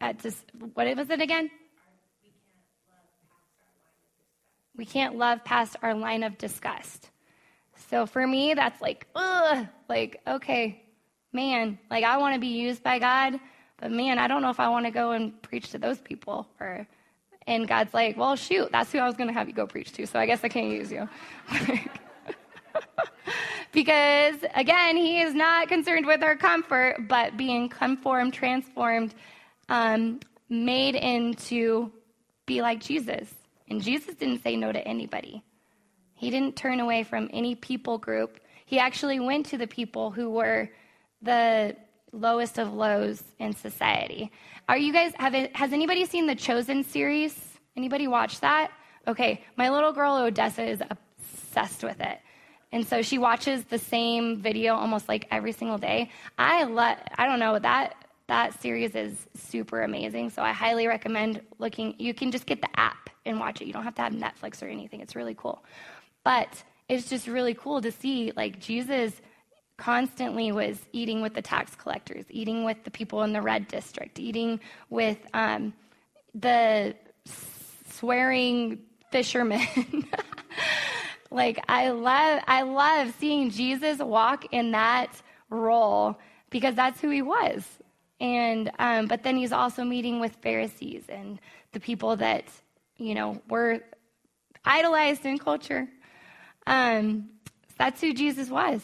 [0.01, 1.49] at this, what was it again?
[4.75, 7.09] We can't love past our line of disgust.
[7.89, 10.83] So for me, that's like, ugh, like, okay,
[11.33, 13.39] man, like I want to be used by God,
[13.79, 16.47] but man, I don't know if I want to go and preach to those people
[16.59, 16.87] or
[17.47, 19.91] and God's like, well, shoot, that's who I was going to have you go preach
[19.93, 20.05] to.
[20.05, 21.09] So I guess I can't use you.
[23.71, 29.15] because again, He is not concerned with our comfort, but being conformed, transformed,
[29.67, 30.19] um,
[30.49, 31.91] made into
[32.45, 33.33] be like Jesus.
[33.67, 35.43] And Jesus didn't say no to anybody.
[36.15, 38.39] He didn't turn away from any people group.
[38.65, 40.69] He actually went to the people who were
[41.21, 41.75] the
[42.11, 44.31] lowest of lows in society.
[44.67, 47.35] Are you guys have it, has anybody seen the Chosen series?
[47.75, 48.71] Anybody watch that?
[49.07, 52.19] Okay, my little girl Odessa is obsessed with it.
[52.71, 56.11] And so she watches the same video almost like every single day.
[56.37, 57.95] I let I don't know that
[58.27, 60.29] that series is super amazing.
[60.29, 61.95] So I highly recommend looking.
[61.97, 63.65] You can just get the app and watch it.
[63.65, 65.01] You don't have to have Netflix or anything.
[65.01, 65.63] It's really cool.
[66.23, 69.19] But it's just really cool to see like Jesus
[69.79, 74.19] constantly was eating with the tax collectors, eating with the people in the red district,
[74.19, 74.59] eating
[74.89, 75.73] with um,
[76.35, 76.95] the
[77.93, 78.79] swearing
[79.11, 80.05] fishermen.
[81.31, 86.19] like I love I love seeing Jesus walk in that role
[86.49, 87.65] because that's who he was.
[88.19, 91.39] And um, but then he's also meeting with Pharisees and
[91.71, 92.45] the people that
[92.97, 93.81] you know were
[94.65, 95.87] idolized in culture.
[96.67, 97.29] Um,
[97.77, 98.81] that's who Jesus was.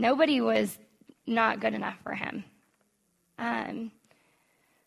[0.00, 0.78] Nobody was
[1.26, 2.42] not good enough for him.
[3.38, 3.92] Um,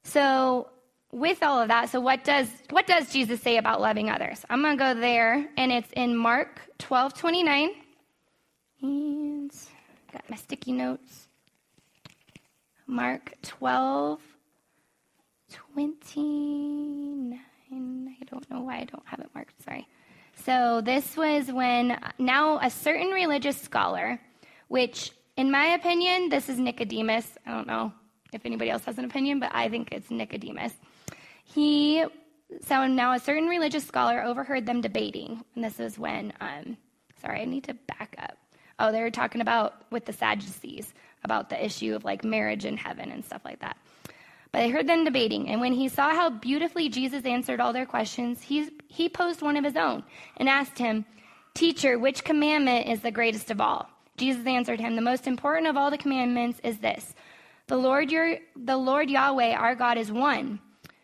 [0.03, 0.69] so
[1.11, 4.43] with all of that, so what does what does Jesus say about loving others?
[4.49, 7.69] I'm gonna go there, and it's in Mark 12, 29.
[8.81, 9.51] And
[10.11, 11.27] got my sticky notes.
[12.87, 14.19] Mark 12,
[15.51, 17.39] 29.
[17.69, 19.87] I don't know why I don't have it marked, sorry.
[20.43, 24.19] So this was when now a certain religious scholar
[24.73, 27.37] which, in my opinion, this is Nicodemus.
[27.45, 27.93] I don't know
[28.33, 30.73] if anybody else has an opinion, but I think it's Nicodemus.
[31.43, 32.03] He,
[32.59, 36.75] so now a certain religious scholar overheard them debating, and this is when, um,
[37.21, 38.35] sorry, I need to back up.
[38.79, 42.75] Oh, they were talking about with the Sadducees about the issue of like marriage in
[42.75, 43.77] heaven and stuff like that.
[44.51, 47.85] But I heard them debating, and when he saw how beautifully Jesus answered all their
[47.85, 50.03] questions, he, he posed one of his own
[50.37, 51.05] and asked him,
[51.53, 53.92] Teacher, which commandment is the greatest of all?
[54.17, 57.13] Jesus answered him, The most important of all the commandments is this
[57.67, 60.59] the Lord, your, the Lord Yahweh, our God, is one.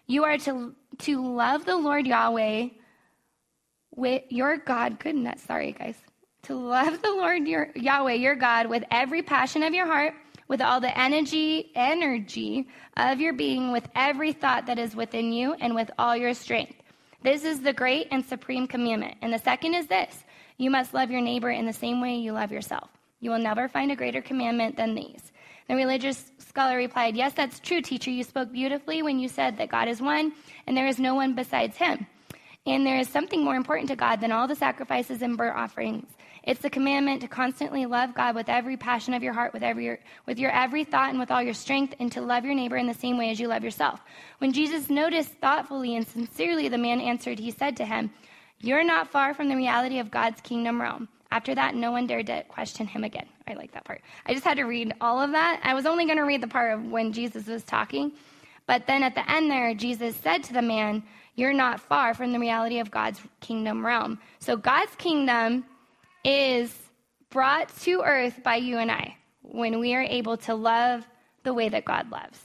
[0.08, 2.70] You are to, to love the Lord Yahweh
[3.96, 5.00] with your God.
[5.00, 5.96] Goodness, sorry, guys.
[6.44, 10.14] To love the Lord your, Yahweh, your God, with every passion of your heart,
[10.48, 15.54] with all the energy, energy of your being, with every thought that is within you,
[15.54, 16.76] and with all your strength.
[17.22, 19.18] This is the great and supreme commandment.
[19.22, 20.24] And the second is this
[20.58, 22.90] you must love your neighbor in the same way you love yourself.
[23.20, 25.32] You will never find a greater commandment than these.
[25.68, 28.10] The religious scholar replied, Yes, that's true, teacher.
[28.10, 30.34] You spoke beautifully when you said that God is one
[30.66, 32.08] and there is no one besides him.
[32.66, 36.08] And there is something more important to God than all the sacrifices and burnt offerings.
[36.44, 40.00] It's the commandment to constantly love God with every passion of your heart, with every
[40.26, 42.88] with your every thought and with all your strength, and to love your neighbor in
[42.88, 44.02] the same way as you love yourself.
[44.40, 48.12] When Jesus noticed thoughtfully and sincerely the man answered, he said to him,
[48.60, 51.10] You're not far from the reality of God's kingdom realm.
[51.32, 53.28] After that, no one dared to question him again.
[53.48, 54.02] I like that part.
[54.26, 55.62] I just had to read all of that.
[55.64, 58.14] I was only going to read the part of when Jesus was talking.
[58.66, 61.04] But then at the end there, Jesus said to the man,
[61.36, 64.20] You're not far from the reality of God's kingdom realm.
[64.40, 65.66] So God's kingdom
[66.24, 66.76] is
[67.30, 71.08] brought to earth by you and I when we are able to love
[71.44, 72.40] the way that God loves.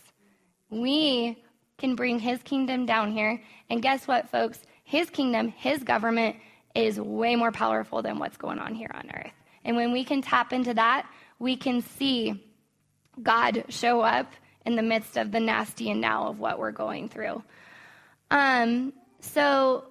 [0.70, 1.42] We
[1.78, 3.42] can bring his kingdom down here.
[3.70, 4.60] And guess what, folks?
[4.84, 6.36] His kingdom, his government
[6.74, 9.32] is way more powerful than what's going on here on earth.
[9.64, 11.08] And when we can tap into that,
[11.38, 12.44] we can see
[13.22, 14.32] God show up
[14.66, 17.42] in the midst of the nasty and now of what we're going through.
[18.30, 19.84] Um, so,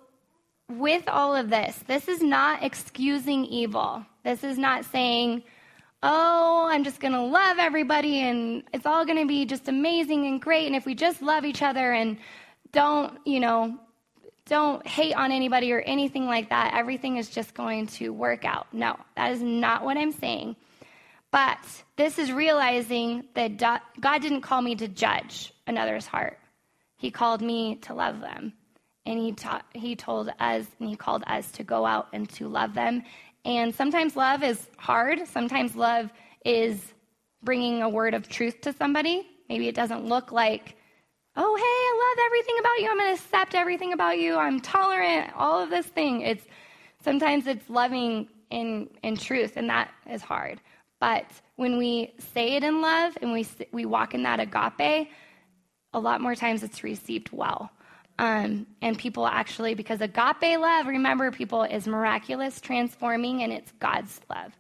[0.69, 4.05] with all of this, this is not excusing evil.
[4.23, 5.43] This is not saying,
[6.01, 10.25] oh, I'm just going to love everybody and it's all going to be just amazing
[10.25, 10.67] and great.
[10.67, 12.17] And if we just love each other and
[12.71, 13.77] don't, you know,
[14.45, 18.67] don't hate on anybody or anything like that, everything is just going to work out.
[18.73, 20.55] No, that is not what I'm saying.
[21.31, 21.59] But
[21.95, 26.37] this is realizing that God didn't call me to judge another's heart.
[26.97, 28.53] He called me to love them.
[29.05, 32.47] And he, taught, he told us and he called us to go out and to
[32.47, 33.03] love them
[33.45, 35.27] and sometimes love is hard.
[35.27, 36.11] Sometimes love
[36.45, 36.81] is
[37.41, 39.27] bringing a word of truth to somebody.
[39.49, 40.77] Maybe it doesn't look like,
[41.35, 42.89] oh, hey, I love everything about you.
[42.89, 44.37] I'm going to accept everything about you.
[44.37, 46.21] I'm tolerant, all of this thing.
[46.21, 46.45] It's
[47.03, 50.61] sometimes it's loving in, in truth, and that is hard.
[50.99, 51.25] But
[51.55, 55.09] when we say it in love and we, we walk in that agape,
[55.93, 57.71] a lot more times it's received well.
[58.19, 64.21] Um, and people actually, because agape love, remember, people is miraculous, transforming, and it's God's
[64.29, 64.53] love.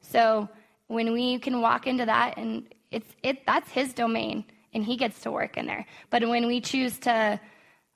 [0.00, 0.48] So
[0.88, 4.44] when we can walk into that, and it's it that's His domain,
[4.76, 5.86] and He gets to work in there.
[6.10, 7.40] But when we choose to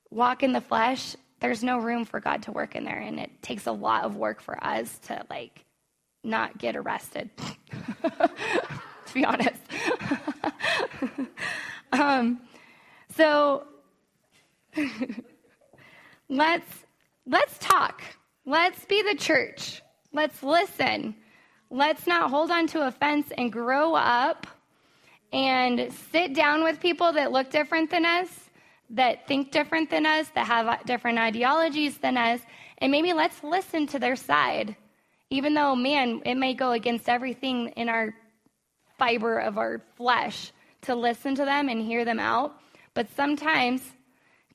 [0.09, 3.41] walk in the flesh, there's no room for God to work in there, and it
[3.43, 5.63] takes a lot of work for us to like
[6.23, 7.29] not get arrested.
[8.01, 9.61] to be honest.
[11.91, 12.39] um,
[13.15, 13.63] so
[16.29, 16.85] let's
[17.27, 18.01] let's talk.
[18.45, 19.83] Let's be the church.
[20.11, 21.15] Let's listen.
[21.69, 24.47] Let's not hold on to offense and grow up
[25.31, 28.27] and sit down with people that look different than us,
[28.89, 32.41] that think different than us, that have uh, different ideologies than us,
[32.79, 34.75] and maybe let's listen to their side.
[35.29, 38.13] Even though, man, it may go against everything in our
[38.97, 40.51] fiber of our flesh
[40.81, 42.53] to listen to them and hear them out.
[42.93, 43.81] But sometimes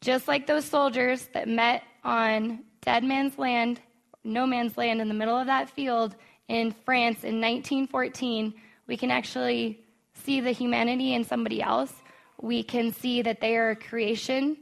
[0.00, 3.80] just like those soldiers that met on dead man's land,
[4.22, 6.14] no man's land in the middle of that field
[6.48, 8.54] in France in 1914,
[8.86, 9.80] we can actually
[10.26, 11.92] see the humanity in somebody else.
[12.40, 14.56] We can see that they are a creation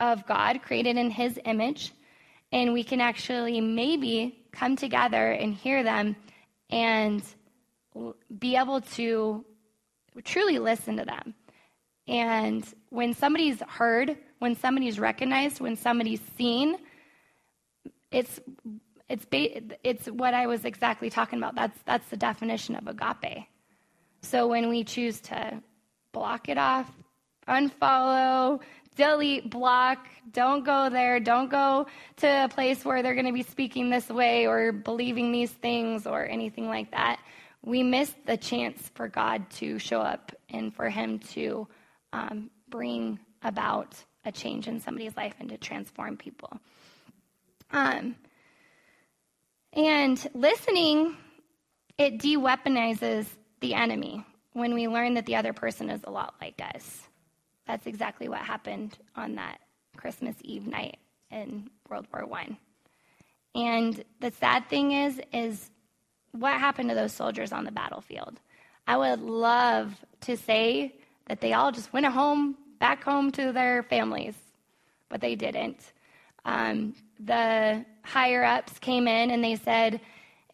[0.00, 1.92] of God, created in His image.
[2.52, 6.16] And we can actually maybe come together and hear them
[6.70, 7.22] and
[8.38, 9.44] be able to
[10.24, 11.34] truly listen to them.
[12.06, 16.76] And when somebody's heard, when somebody's recognized, when somebody's seen,
[18.10, 18.40] it's
[19.08, 19.26] it's
[19.82, 21.54] it's what I was exactly talking about.
[21.54, 23.46] That's that's the definition of agape.
[24.24, 25.62] So when we choose to
[26.12, 26.90] block it off,
[27.46, 28.60] unfollow,
[28.96, 33.42] delete, block, don't go there, don't go to a place where they're going to be
[33.42, 37.20] speaking this way or believing these things or anything like that.
[37.62, 41.68] We miss the chance for God to show up and for Him to
[42.12, 43.94] um, bring about
[44.24, 46.58] a change in somebody's life and to transform people.
[47.70, 48.16] Um,
[49.72, 51.16] and listening,
[51.98, 53.26] it de weaponizes
[53.60, 57.02] the enemy when we learn that the other person is a lot like us.
[57.66, 59.58] That's exactly what happened on that
[59.96, 60.98] Christmas Eve night
[61.30, 62.56] in World War One.
[63.54, 65.70] And the sad thing is, is
[66.32, 68.40] what happened to those soldiers on the battlefield.
[68.86, 70.94] I would love to say
[71.26, 74.34] that they all just went home, back home to their families,
[75.08, 75.92] but they didn't.
[76.44, 80.00] Um, the higher ups came in and they said,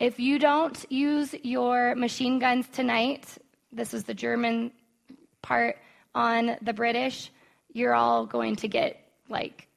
[0.01, 3.27] if you don't use your machine guns tonight,
[3.71, 4.73] this was the German
[5.43, 5.77] part
[6.15, 7.31] on the British,
[7.73, 8.99] you're all going to get,
[9.29, 9.69] like,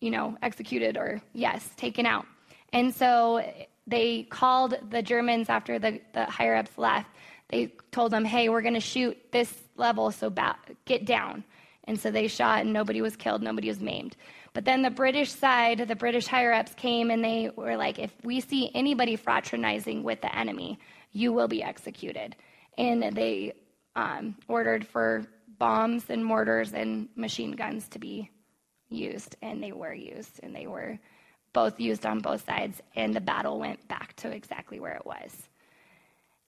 [0.00, 2.26] you know, executed or, yes, taken out.
[2.72, 3.42] And so
[3.86, 7.08] they called the Germans after the, the higher ups left.
[7.48, 11.44] They told them, hey, we're going to shoot this level, so ba- get down.
[11.84, 14.16] And so they shot, and nobody was killed, nobody was maimed.
[14.54, 18.12] But then the British side, the British higher ups came and they were like, if
[18.24, 20.78] we see anybody fraternizing with the enemy,
[21.12, 22.34] you will be executed.
[22.76, 23.54] And they
[23.94, 25.26] um, ordered for
[25.58, 28.30] bombs and mortars and machine guns to be
[28.88, 30.98] used, and they were used, and they were
[31.52, 35.48] both used on both sides, and the battle went back to exactly where it was.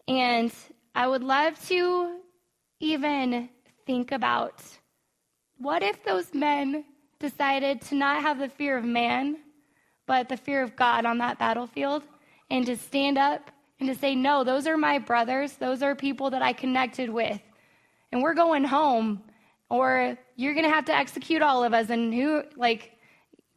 [0.06, 0.52] And
[0.94, 2.18] I would love to
[2.78, 3.48] even
[3.86, 4.62] think about
[5.58, 6.84] what if those men
[7.20, 9.36] decided to not have the fear of man,
[10.06, 12.02] but the fear of God on that battlefield,
[12.50, 15.52] and to stand up and to say, no, those are my brothers.
[15.54, 17.40] Those are people that I connected with.
[18.10, 19.22] And we're going home,
[19.68, 21.90] or you're going to have to execute all of us.
[21.90, 22.98] And who, like,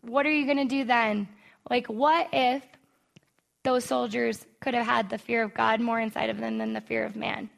[0.02, 1.28] what are you going to do then?
[1.70, 2.64] Like, what if
[3.64, 6.82] those soldiers could have had the fear of God more inside of them than the
[6.82, 7.50] fear of man?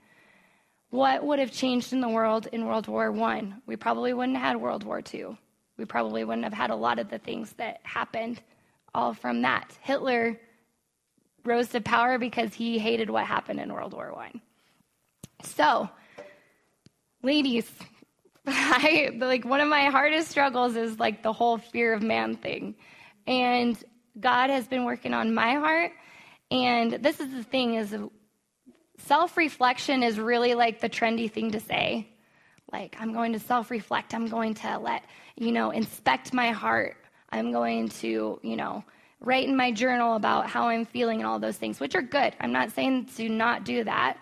[0.90, 3.44] What would have changed in the world in World War I?
[3.66, 5.38] We probably wouldn't have had World War II.
[5.78, 8.42] We probably wouldn't have had a lot of the things that happened
[8.94, 9.78] all from that.
[9.82, 10.40] Hitler
[11.44, 14.32] rose to power because he hated what happened in World War I.
[15.44, 15.90] So,
[17.22, 17.70] ladies,
[18.48, 22.76] I like one of my hardest struggles is like the whole fear of man thing.
[23.28, 23.78] And
[24.20, 25.92] God has been working on my heart.
[26.52, 27.96] And this is the thing is
[29.00, 32.08] self-reflection is really like the trendy thing to say.
[32.72, 34.14] Like I'm going to self-reflect.
[34.14, 35.04] I'm going to let,
[35.36, 36.98] you know, inspect my heart.
[37.30, 38.84] I'm going to, you know,
[39.20, 42.36] write in my journal about how I'm feeling and all those things, which are good.
[42.40, 44.18] I'm not saying to not do that.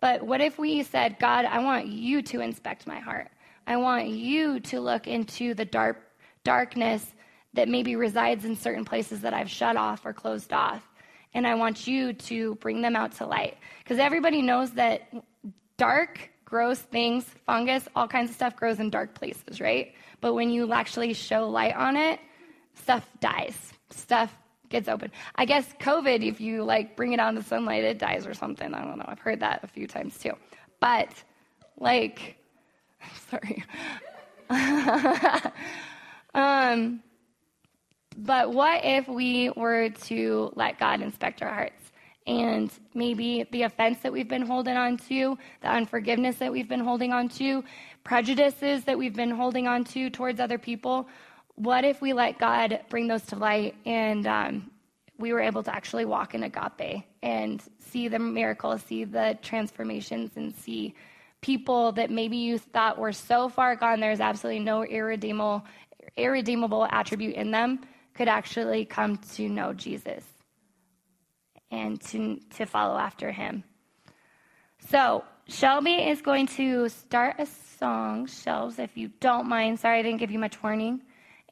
[0.00, 3.30] But what if we said, God, I want you to inspect my heart?
[3.66, 6.02] I want you to look into the dark
[6.42, 7.06] darkness
[7.54, 10.82] that maybe resides in certain places that I've shut off or closed off.
[11.34, 13.56] And I want you to bring them out to light.
[13.78, 15.12] Because everybody knows that
[15.76, 19.94] dark, gross things, fungus, all kinds of stuff grows in dark places, right?
[20.20, 22.20] But when you actually show light on it,
[22.74, 23.72] stuff dies.
[23.88, 24.30] Stuff
[24.68, 25.10] gets open.
[25.36, 28.34] I guess COVID, if you like bring it out in the sunlight, it dies or
[28.34, 28.74] something.
[28.74, 29.06] I don't know.
[29.08, 30.32] I've heard that a few times too.
[30.78, 31.08] But
[31.78, 32.36] like,
[33.30, 33.64] sorry.
[36.34, 37.02] um,
[38.18, 41.81] but what if we were to let God inspect our hearts?
[42.26, 46.80] And maybe the offense that we've been holding on to, the unforgiveness that we've been
[46.80, 47.64] holding on to,
[48.04, 51.08] prejudices that we've been holding on to towards other people,
[51.56, 54.70] what if we let God bring those to light and um,
[55.18, 60.30] we were able to actually walk in agape and see the miracles, see the transformations,
[60.36, 60.94] and see
[61.40, 65.64] people that maybe you thought were so far gone, there's absolutely no irredeemable,
[66.16, 67.80] irredeemable attribute in them,
[68.14, 70.31] could actually come to know Jesus
[71.72, 73.64] and to, to follow after him.
[74.90, 77.46] So, Shelby is going to start a
[77.78, 78.26] song.
[78.26, 79.80] Shelves, if you don't mind.
[79.80, 81.00] Sorry I didn't give you much warning.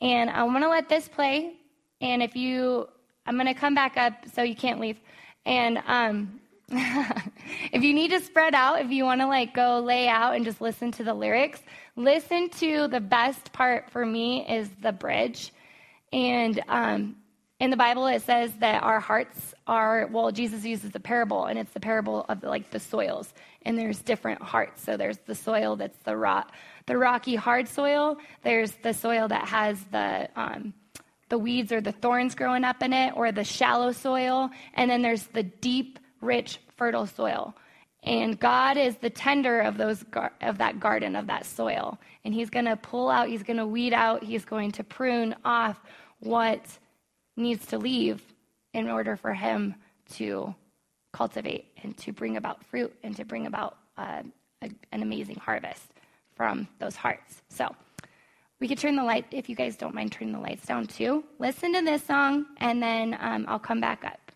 [0.00, 1.54] And I'm going to let this play.
[2.00, 2.88] And if you,
[3.26, 4.98] I'm going to come back up so you can't leave.
[5.44, 6.40] And um,
[6.70, 10.44] if you need to spread out, if you want to like go lay out and
[10.44, 11.60] just listen to the lyrics,
[11.96, 15.52] listen to the best part for me is the bridge.
[16.12, 17.16] And um,
[17.60, 21.58] in the Bible, it says that our hearts are, well, Jesus uses a parable, and
[21.58, 23.32] it's the parable of like the soils.
[23.62, 24.82] And there's different hearts.
[24.82, 26.52] So there's the soil that's the rock,
[26.86, 28.16] the rocky, hard soil.
[28.42, 30.72] There's the soil that has the um,
[31.28, 34.50] the weeds or the thorns growing up in it, or the shallow soil.
[34.74, 37.54] And then there's the deep, rich, fertile soil.
[38.02, 40.02] And God is the tender of those
[40.40, 43.66] of that garden of that soil, and He's going to pull out, He's going to
[43.66, 45.78] weed out, He's going to prune off
[46.20, 46.64] what
[47.40, 48.22] needs to leave
[48.72, 49.74] in order for Him
[50.12, 50.54] to
[51.12, 54.22] cultivate and to bring about fruit and to bring about uh,
[54.62, 55.92] a, an amazing harvest
[56.36, 57.42] from those hearts.
[57.48, 57.74] So
[58.60, 61.24] we could turn the light, if you guys don't mind turning the lights down too.
[61.38, 64.29] Listen to this song, and then um, I'll come back up.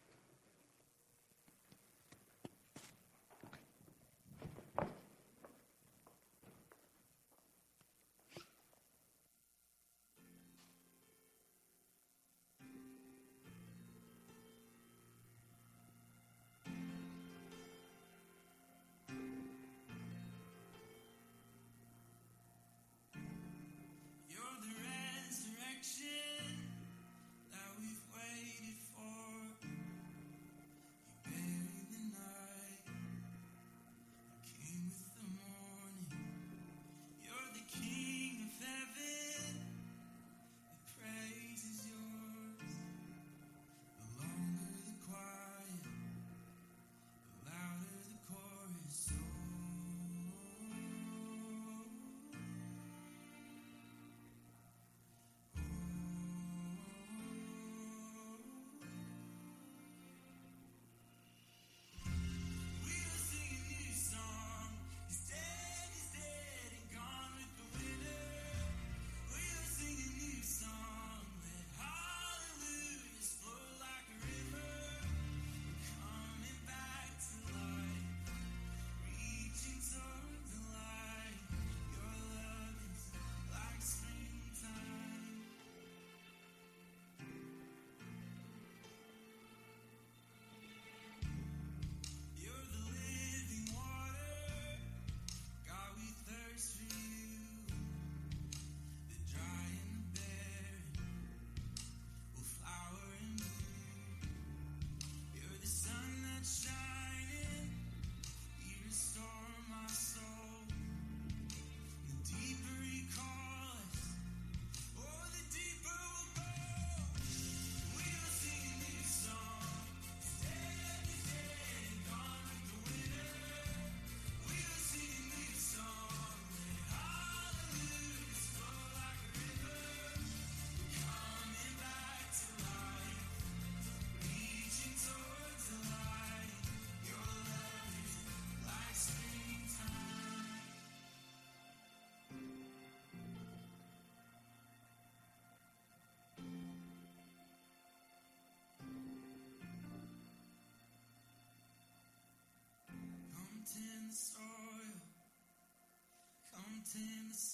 [156.94, 157.53] Since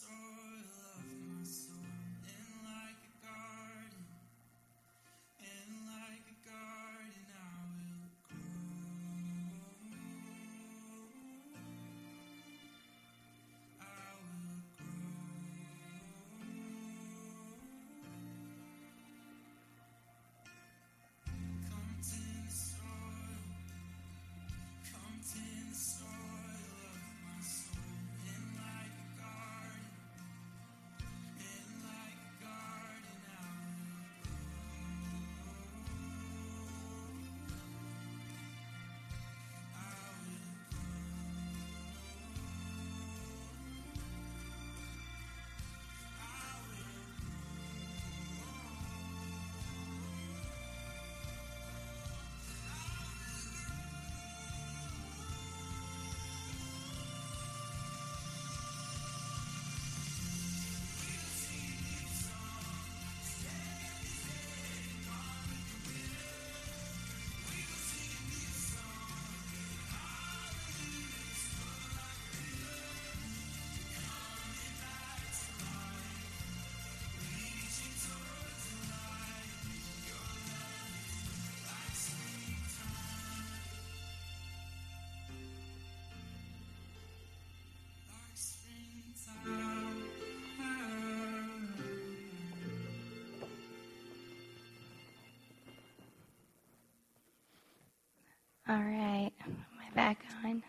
[99.95, 100.63] back on.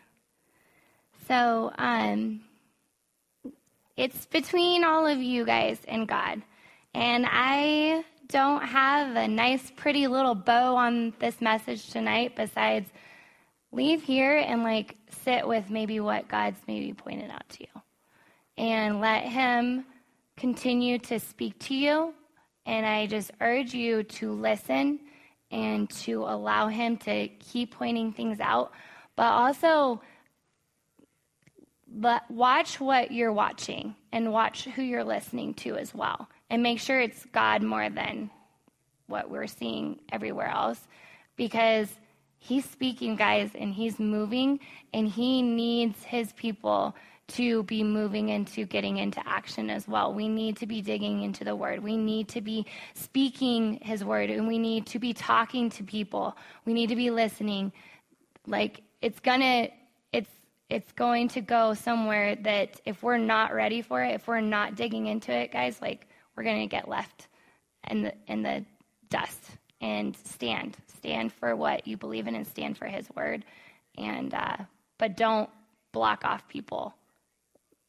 [1.28, 2.41] So, um,
[3.95, 6.41] it's between all of you guys and God.
[6.93, 12.89] And I don't have a nice, pretty little bow on this message tonight besides
[13.72, 17.82] leave here and like sit with maybe what God's maybe pointed out to you.
[18.58, 19.86] And let Him
[20.38, 22.14] continue to speak to you.
[22.66, 24.99] And I just urge you to listen
[25.52, 28.72] and to allow Him to keep pointing things out.
[29.16, 30.02] But also,
[31.88, 36.30] but watch what you're watching and watch who you're listening to as well.
[36.49, 38.30] And make sure it's God more than
[39.08, 40.80] what we're seeing everywhere else
[41.36, 41.89] because
[42.39, 44.60] he's speaking, guys, and he's moving,
[44.93, 46.95] and he needs his people
[47.36, 50.13] to be moving into getting into action as well.
[50.13, 51.84] We need to be digging into the word.
[51.84, 56.38] We need to be speaking his word, and we need to be talking to people.
[56.65, 57.71] We need to be listening.
[58.47, 59.69] Like, it's gonna,
[60.11, 60.29] it's,
[60.69, 64.75] it's going to go somewhere that if we're not ready for it, if we're not
[64.75, 67.27] digging into it, guys, like we're going to get left
[67.89, 68.65] in the in the
[69.09, 69.43] dust
[69.82, 73.43] and stand stand for what you believe in and stand for his word
[73.97, 74.57] and uh,
[74.97, 75.49] but don't
[75.91, 76.93] block off people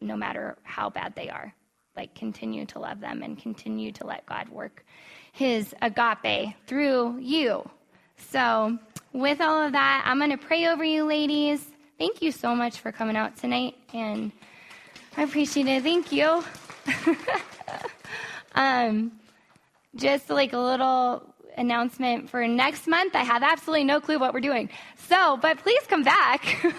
[0.03, 1.55] no matter how bad they are
[1.97, 4.85] like continue to love them and continue to let god work
[5.33, 7.69] his agape through you
[8.17, 8.79] so
[9.13, 11.65] with all of that i'm going to pray over you ladies
[11.99, 14.33] thank you so much for coming out tonight and
[15.17, 16.43] i appreciate it thank you
[18.55, 19.13] um,
[19.95, 23.15] just like a little announcement for next month.
[23.15, 24.69] I have absolutely no clue what we're doing.
[25.09, 26.45] So, but please come back.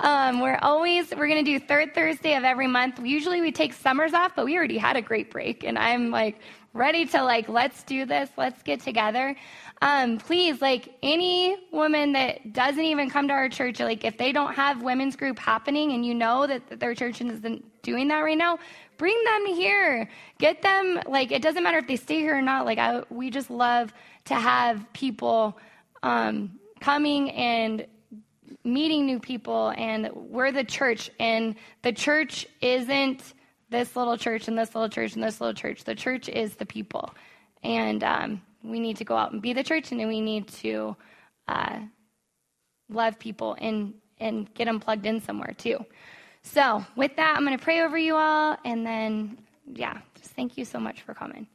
[0.00, 3.00] um, we're always we're to do third Thursday of every month.
[3.02, 6.40] Usually we take summers off, but we already had a great break, and I'm like
[6.72, 8.30] ready to like let's do this.
[8.36, 9.36] Let's get together.
[9.80, 14.32] Um, please, like any woman that doesn't even come to our church, like if they
[14.32, 18.20] don't have women's group happening, and you know that, that their church isn't doing that
[18.20, 18.58] right now,
[18.98, 20.08] bring them here.
[20.38, 22.66] Get them, like, it doesn't matter if they stay here or not.
[22.66, 23.92] Like, I, we just love
[24.26, 25.58] to have people
[26.02, 27.86] um, coming and
[28.72, 33.34] meeting new people, and we're the church, and the church isn't
[33.70, 35.84] this little church and this little church and this little church.
[35.84, 37.14] The church is the people.
[37.62, 40.96] And um, we need to go out and be the church, and we need to
[41.48, 41.80] uh,
[42.88, 45.84] love people and, and get them plugged in somewhere, too.
[46.42, 50.56] So, with that, I'm going to pray over you all, and then, yeah, just thank
[50.56, 51.46] you so much for coming.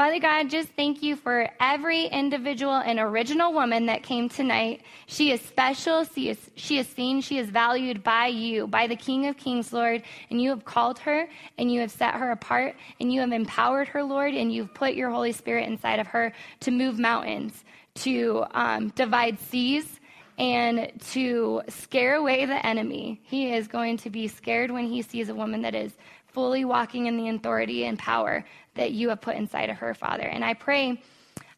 [0.00, 4.80] Father God, just thank you for every individual and original woman that came tonight.
[5.04, 6.04] She is special.
[6.04, 7.20] She is, she is seen.
[7.20, 10.02] She is valued by you, by the King of Kings, Lord.
[10.30, 11.28] And you have called her
[11.58, 14.94] and you have set her apart and you have empowered her, Lord, and you've put
[14.94, 17.62] your Holy Spirit inside of her to move mountains,
[17.96, 20.00] to um, divide seas,
[20.38, 23.20] and to scare away the enemy.
[23.24, 25.92] He is going to be scared when he sees a woman that is
[26.32, 28.46] fully walking in the authority and power
[28.80, 30.22] that you have put inside of her, Father.
[30.22, 31.02] And I pray,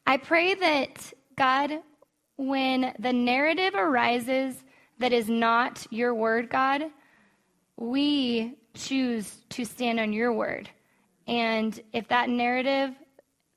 [0.04, 1.70] I pray that God,
[2.36, 4.56] when the narrative arises
[4.98, 6.82] that is not your word, God,
[7.76, 10.68] we choose to stand on your word.
[11.28, 12.92] And if that narrative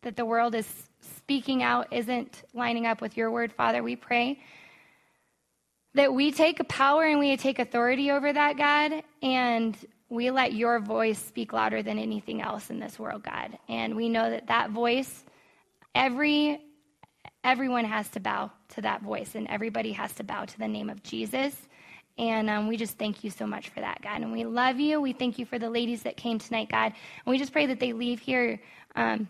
[0.04, 4.40] that the world is speaking out isn't lining up with your word, Father, we pray
[5.96, 9.76] that we take power and we take authority over that, God, and
[10.16, 13.58] we let your voice speak louder than anything else in this world, God.
[13.68, 15.26] And we know that that voice,
[15.94, 16.62] every
[17.44, 20.90] everyone has to bow to that voice, and everybody has to bow to the name
[20.90, 21.56] of Jesus.
[22.18, 24.22] And um, we just thank you so much for that, God.
[24.22, 25.02] And we love you.
[25.02, 26.94] We thank you for the ladies that came tonight, God.
[27.26, 28.60] And we just pray that they leave here.
[28.96, 29.30] Um,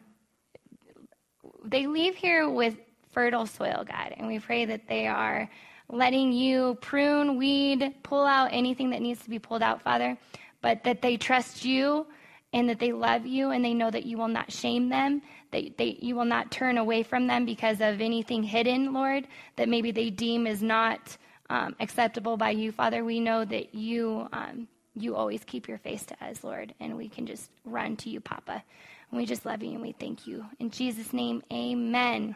[1.66, 2.78] they leave here with
[3.12, 4.14] fertile soil, God.
[4.18, 5.50] And we pray that they are
[5.90, 10.18] letting you prune, weed, pull out anything that needs to be pulled out, Father,
[10.66, 12.07] but that they trust you
[12.51, 15.78] and that they love you and they know that you will not shame them, that
[15.78, 19.91] they, you will not turn away from them because of anything hidden, Lord, that maybe
[19.91, 21.18] they deem is not
[21.51, 23.05] um, acceptable by you, Father.
[23.05, 24.28] We know that you.
[24.34, 28.09] Um, you always keep your face to us, Lord, and we can just run to
[28.09, 28.63] you, Papa.
[29.11, 30.45] And we just love you and we thank you.
[30.59, 32.36] In Jesus' name, amen.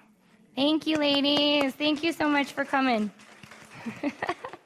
[0.55, 1.73] Thank you, ladies.
[1.73, 3.09] Thank you so much for coming.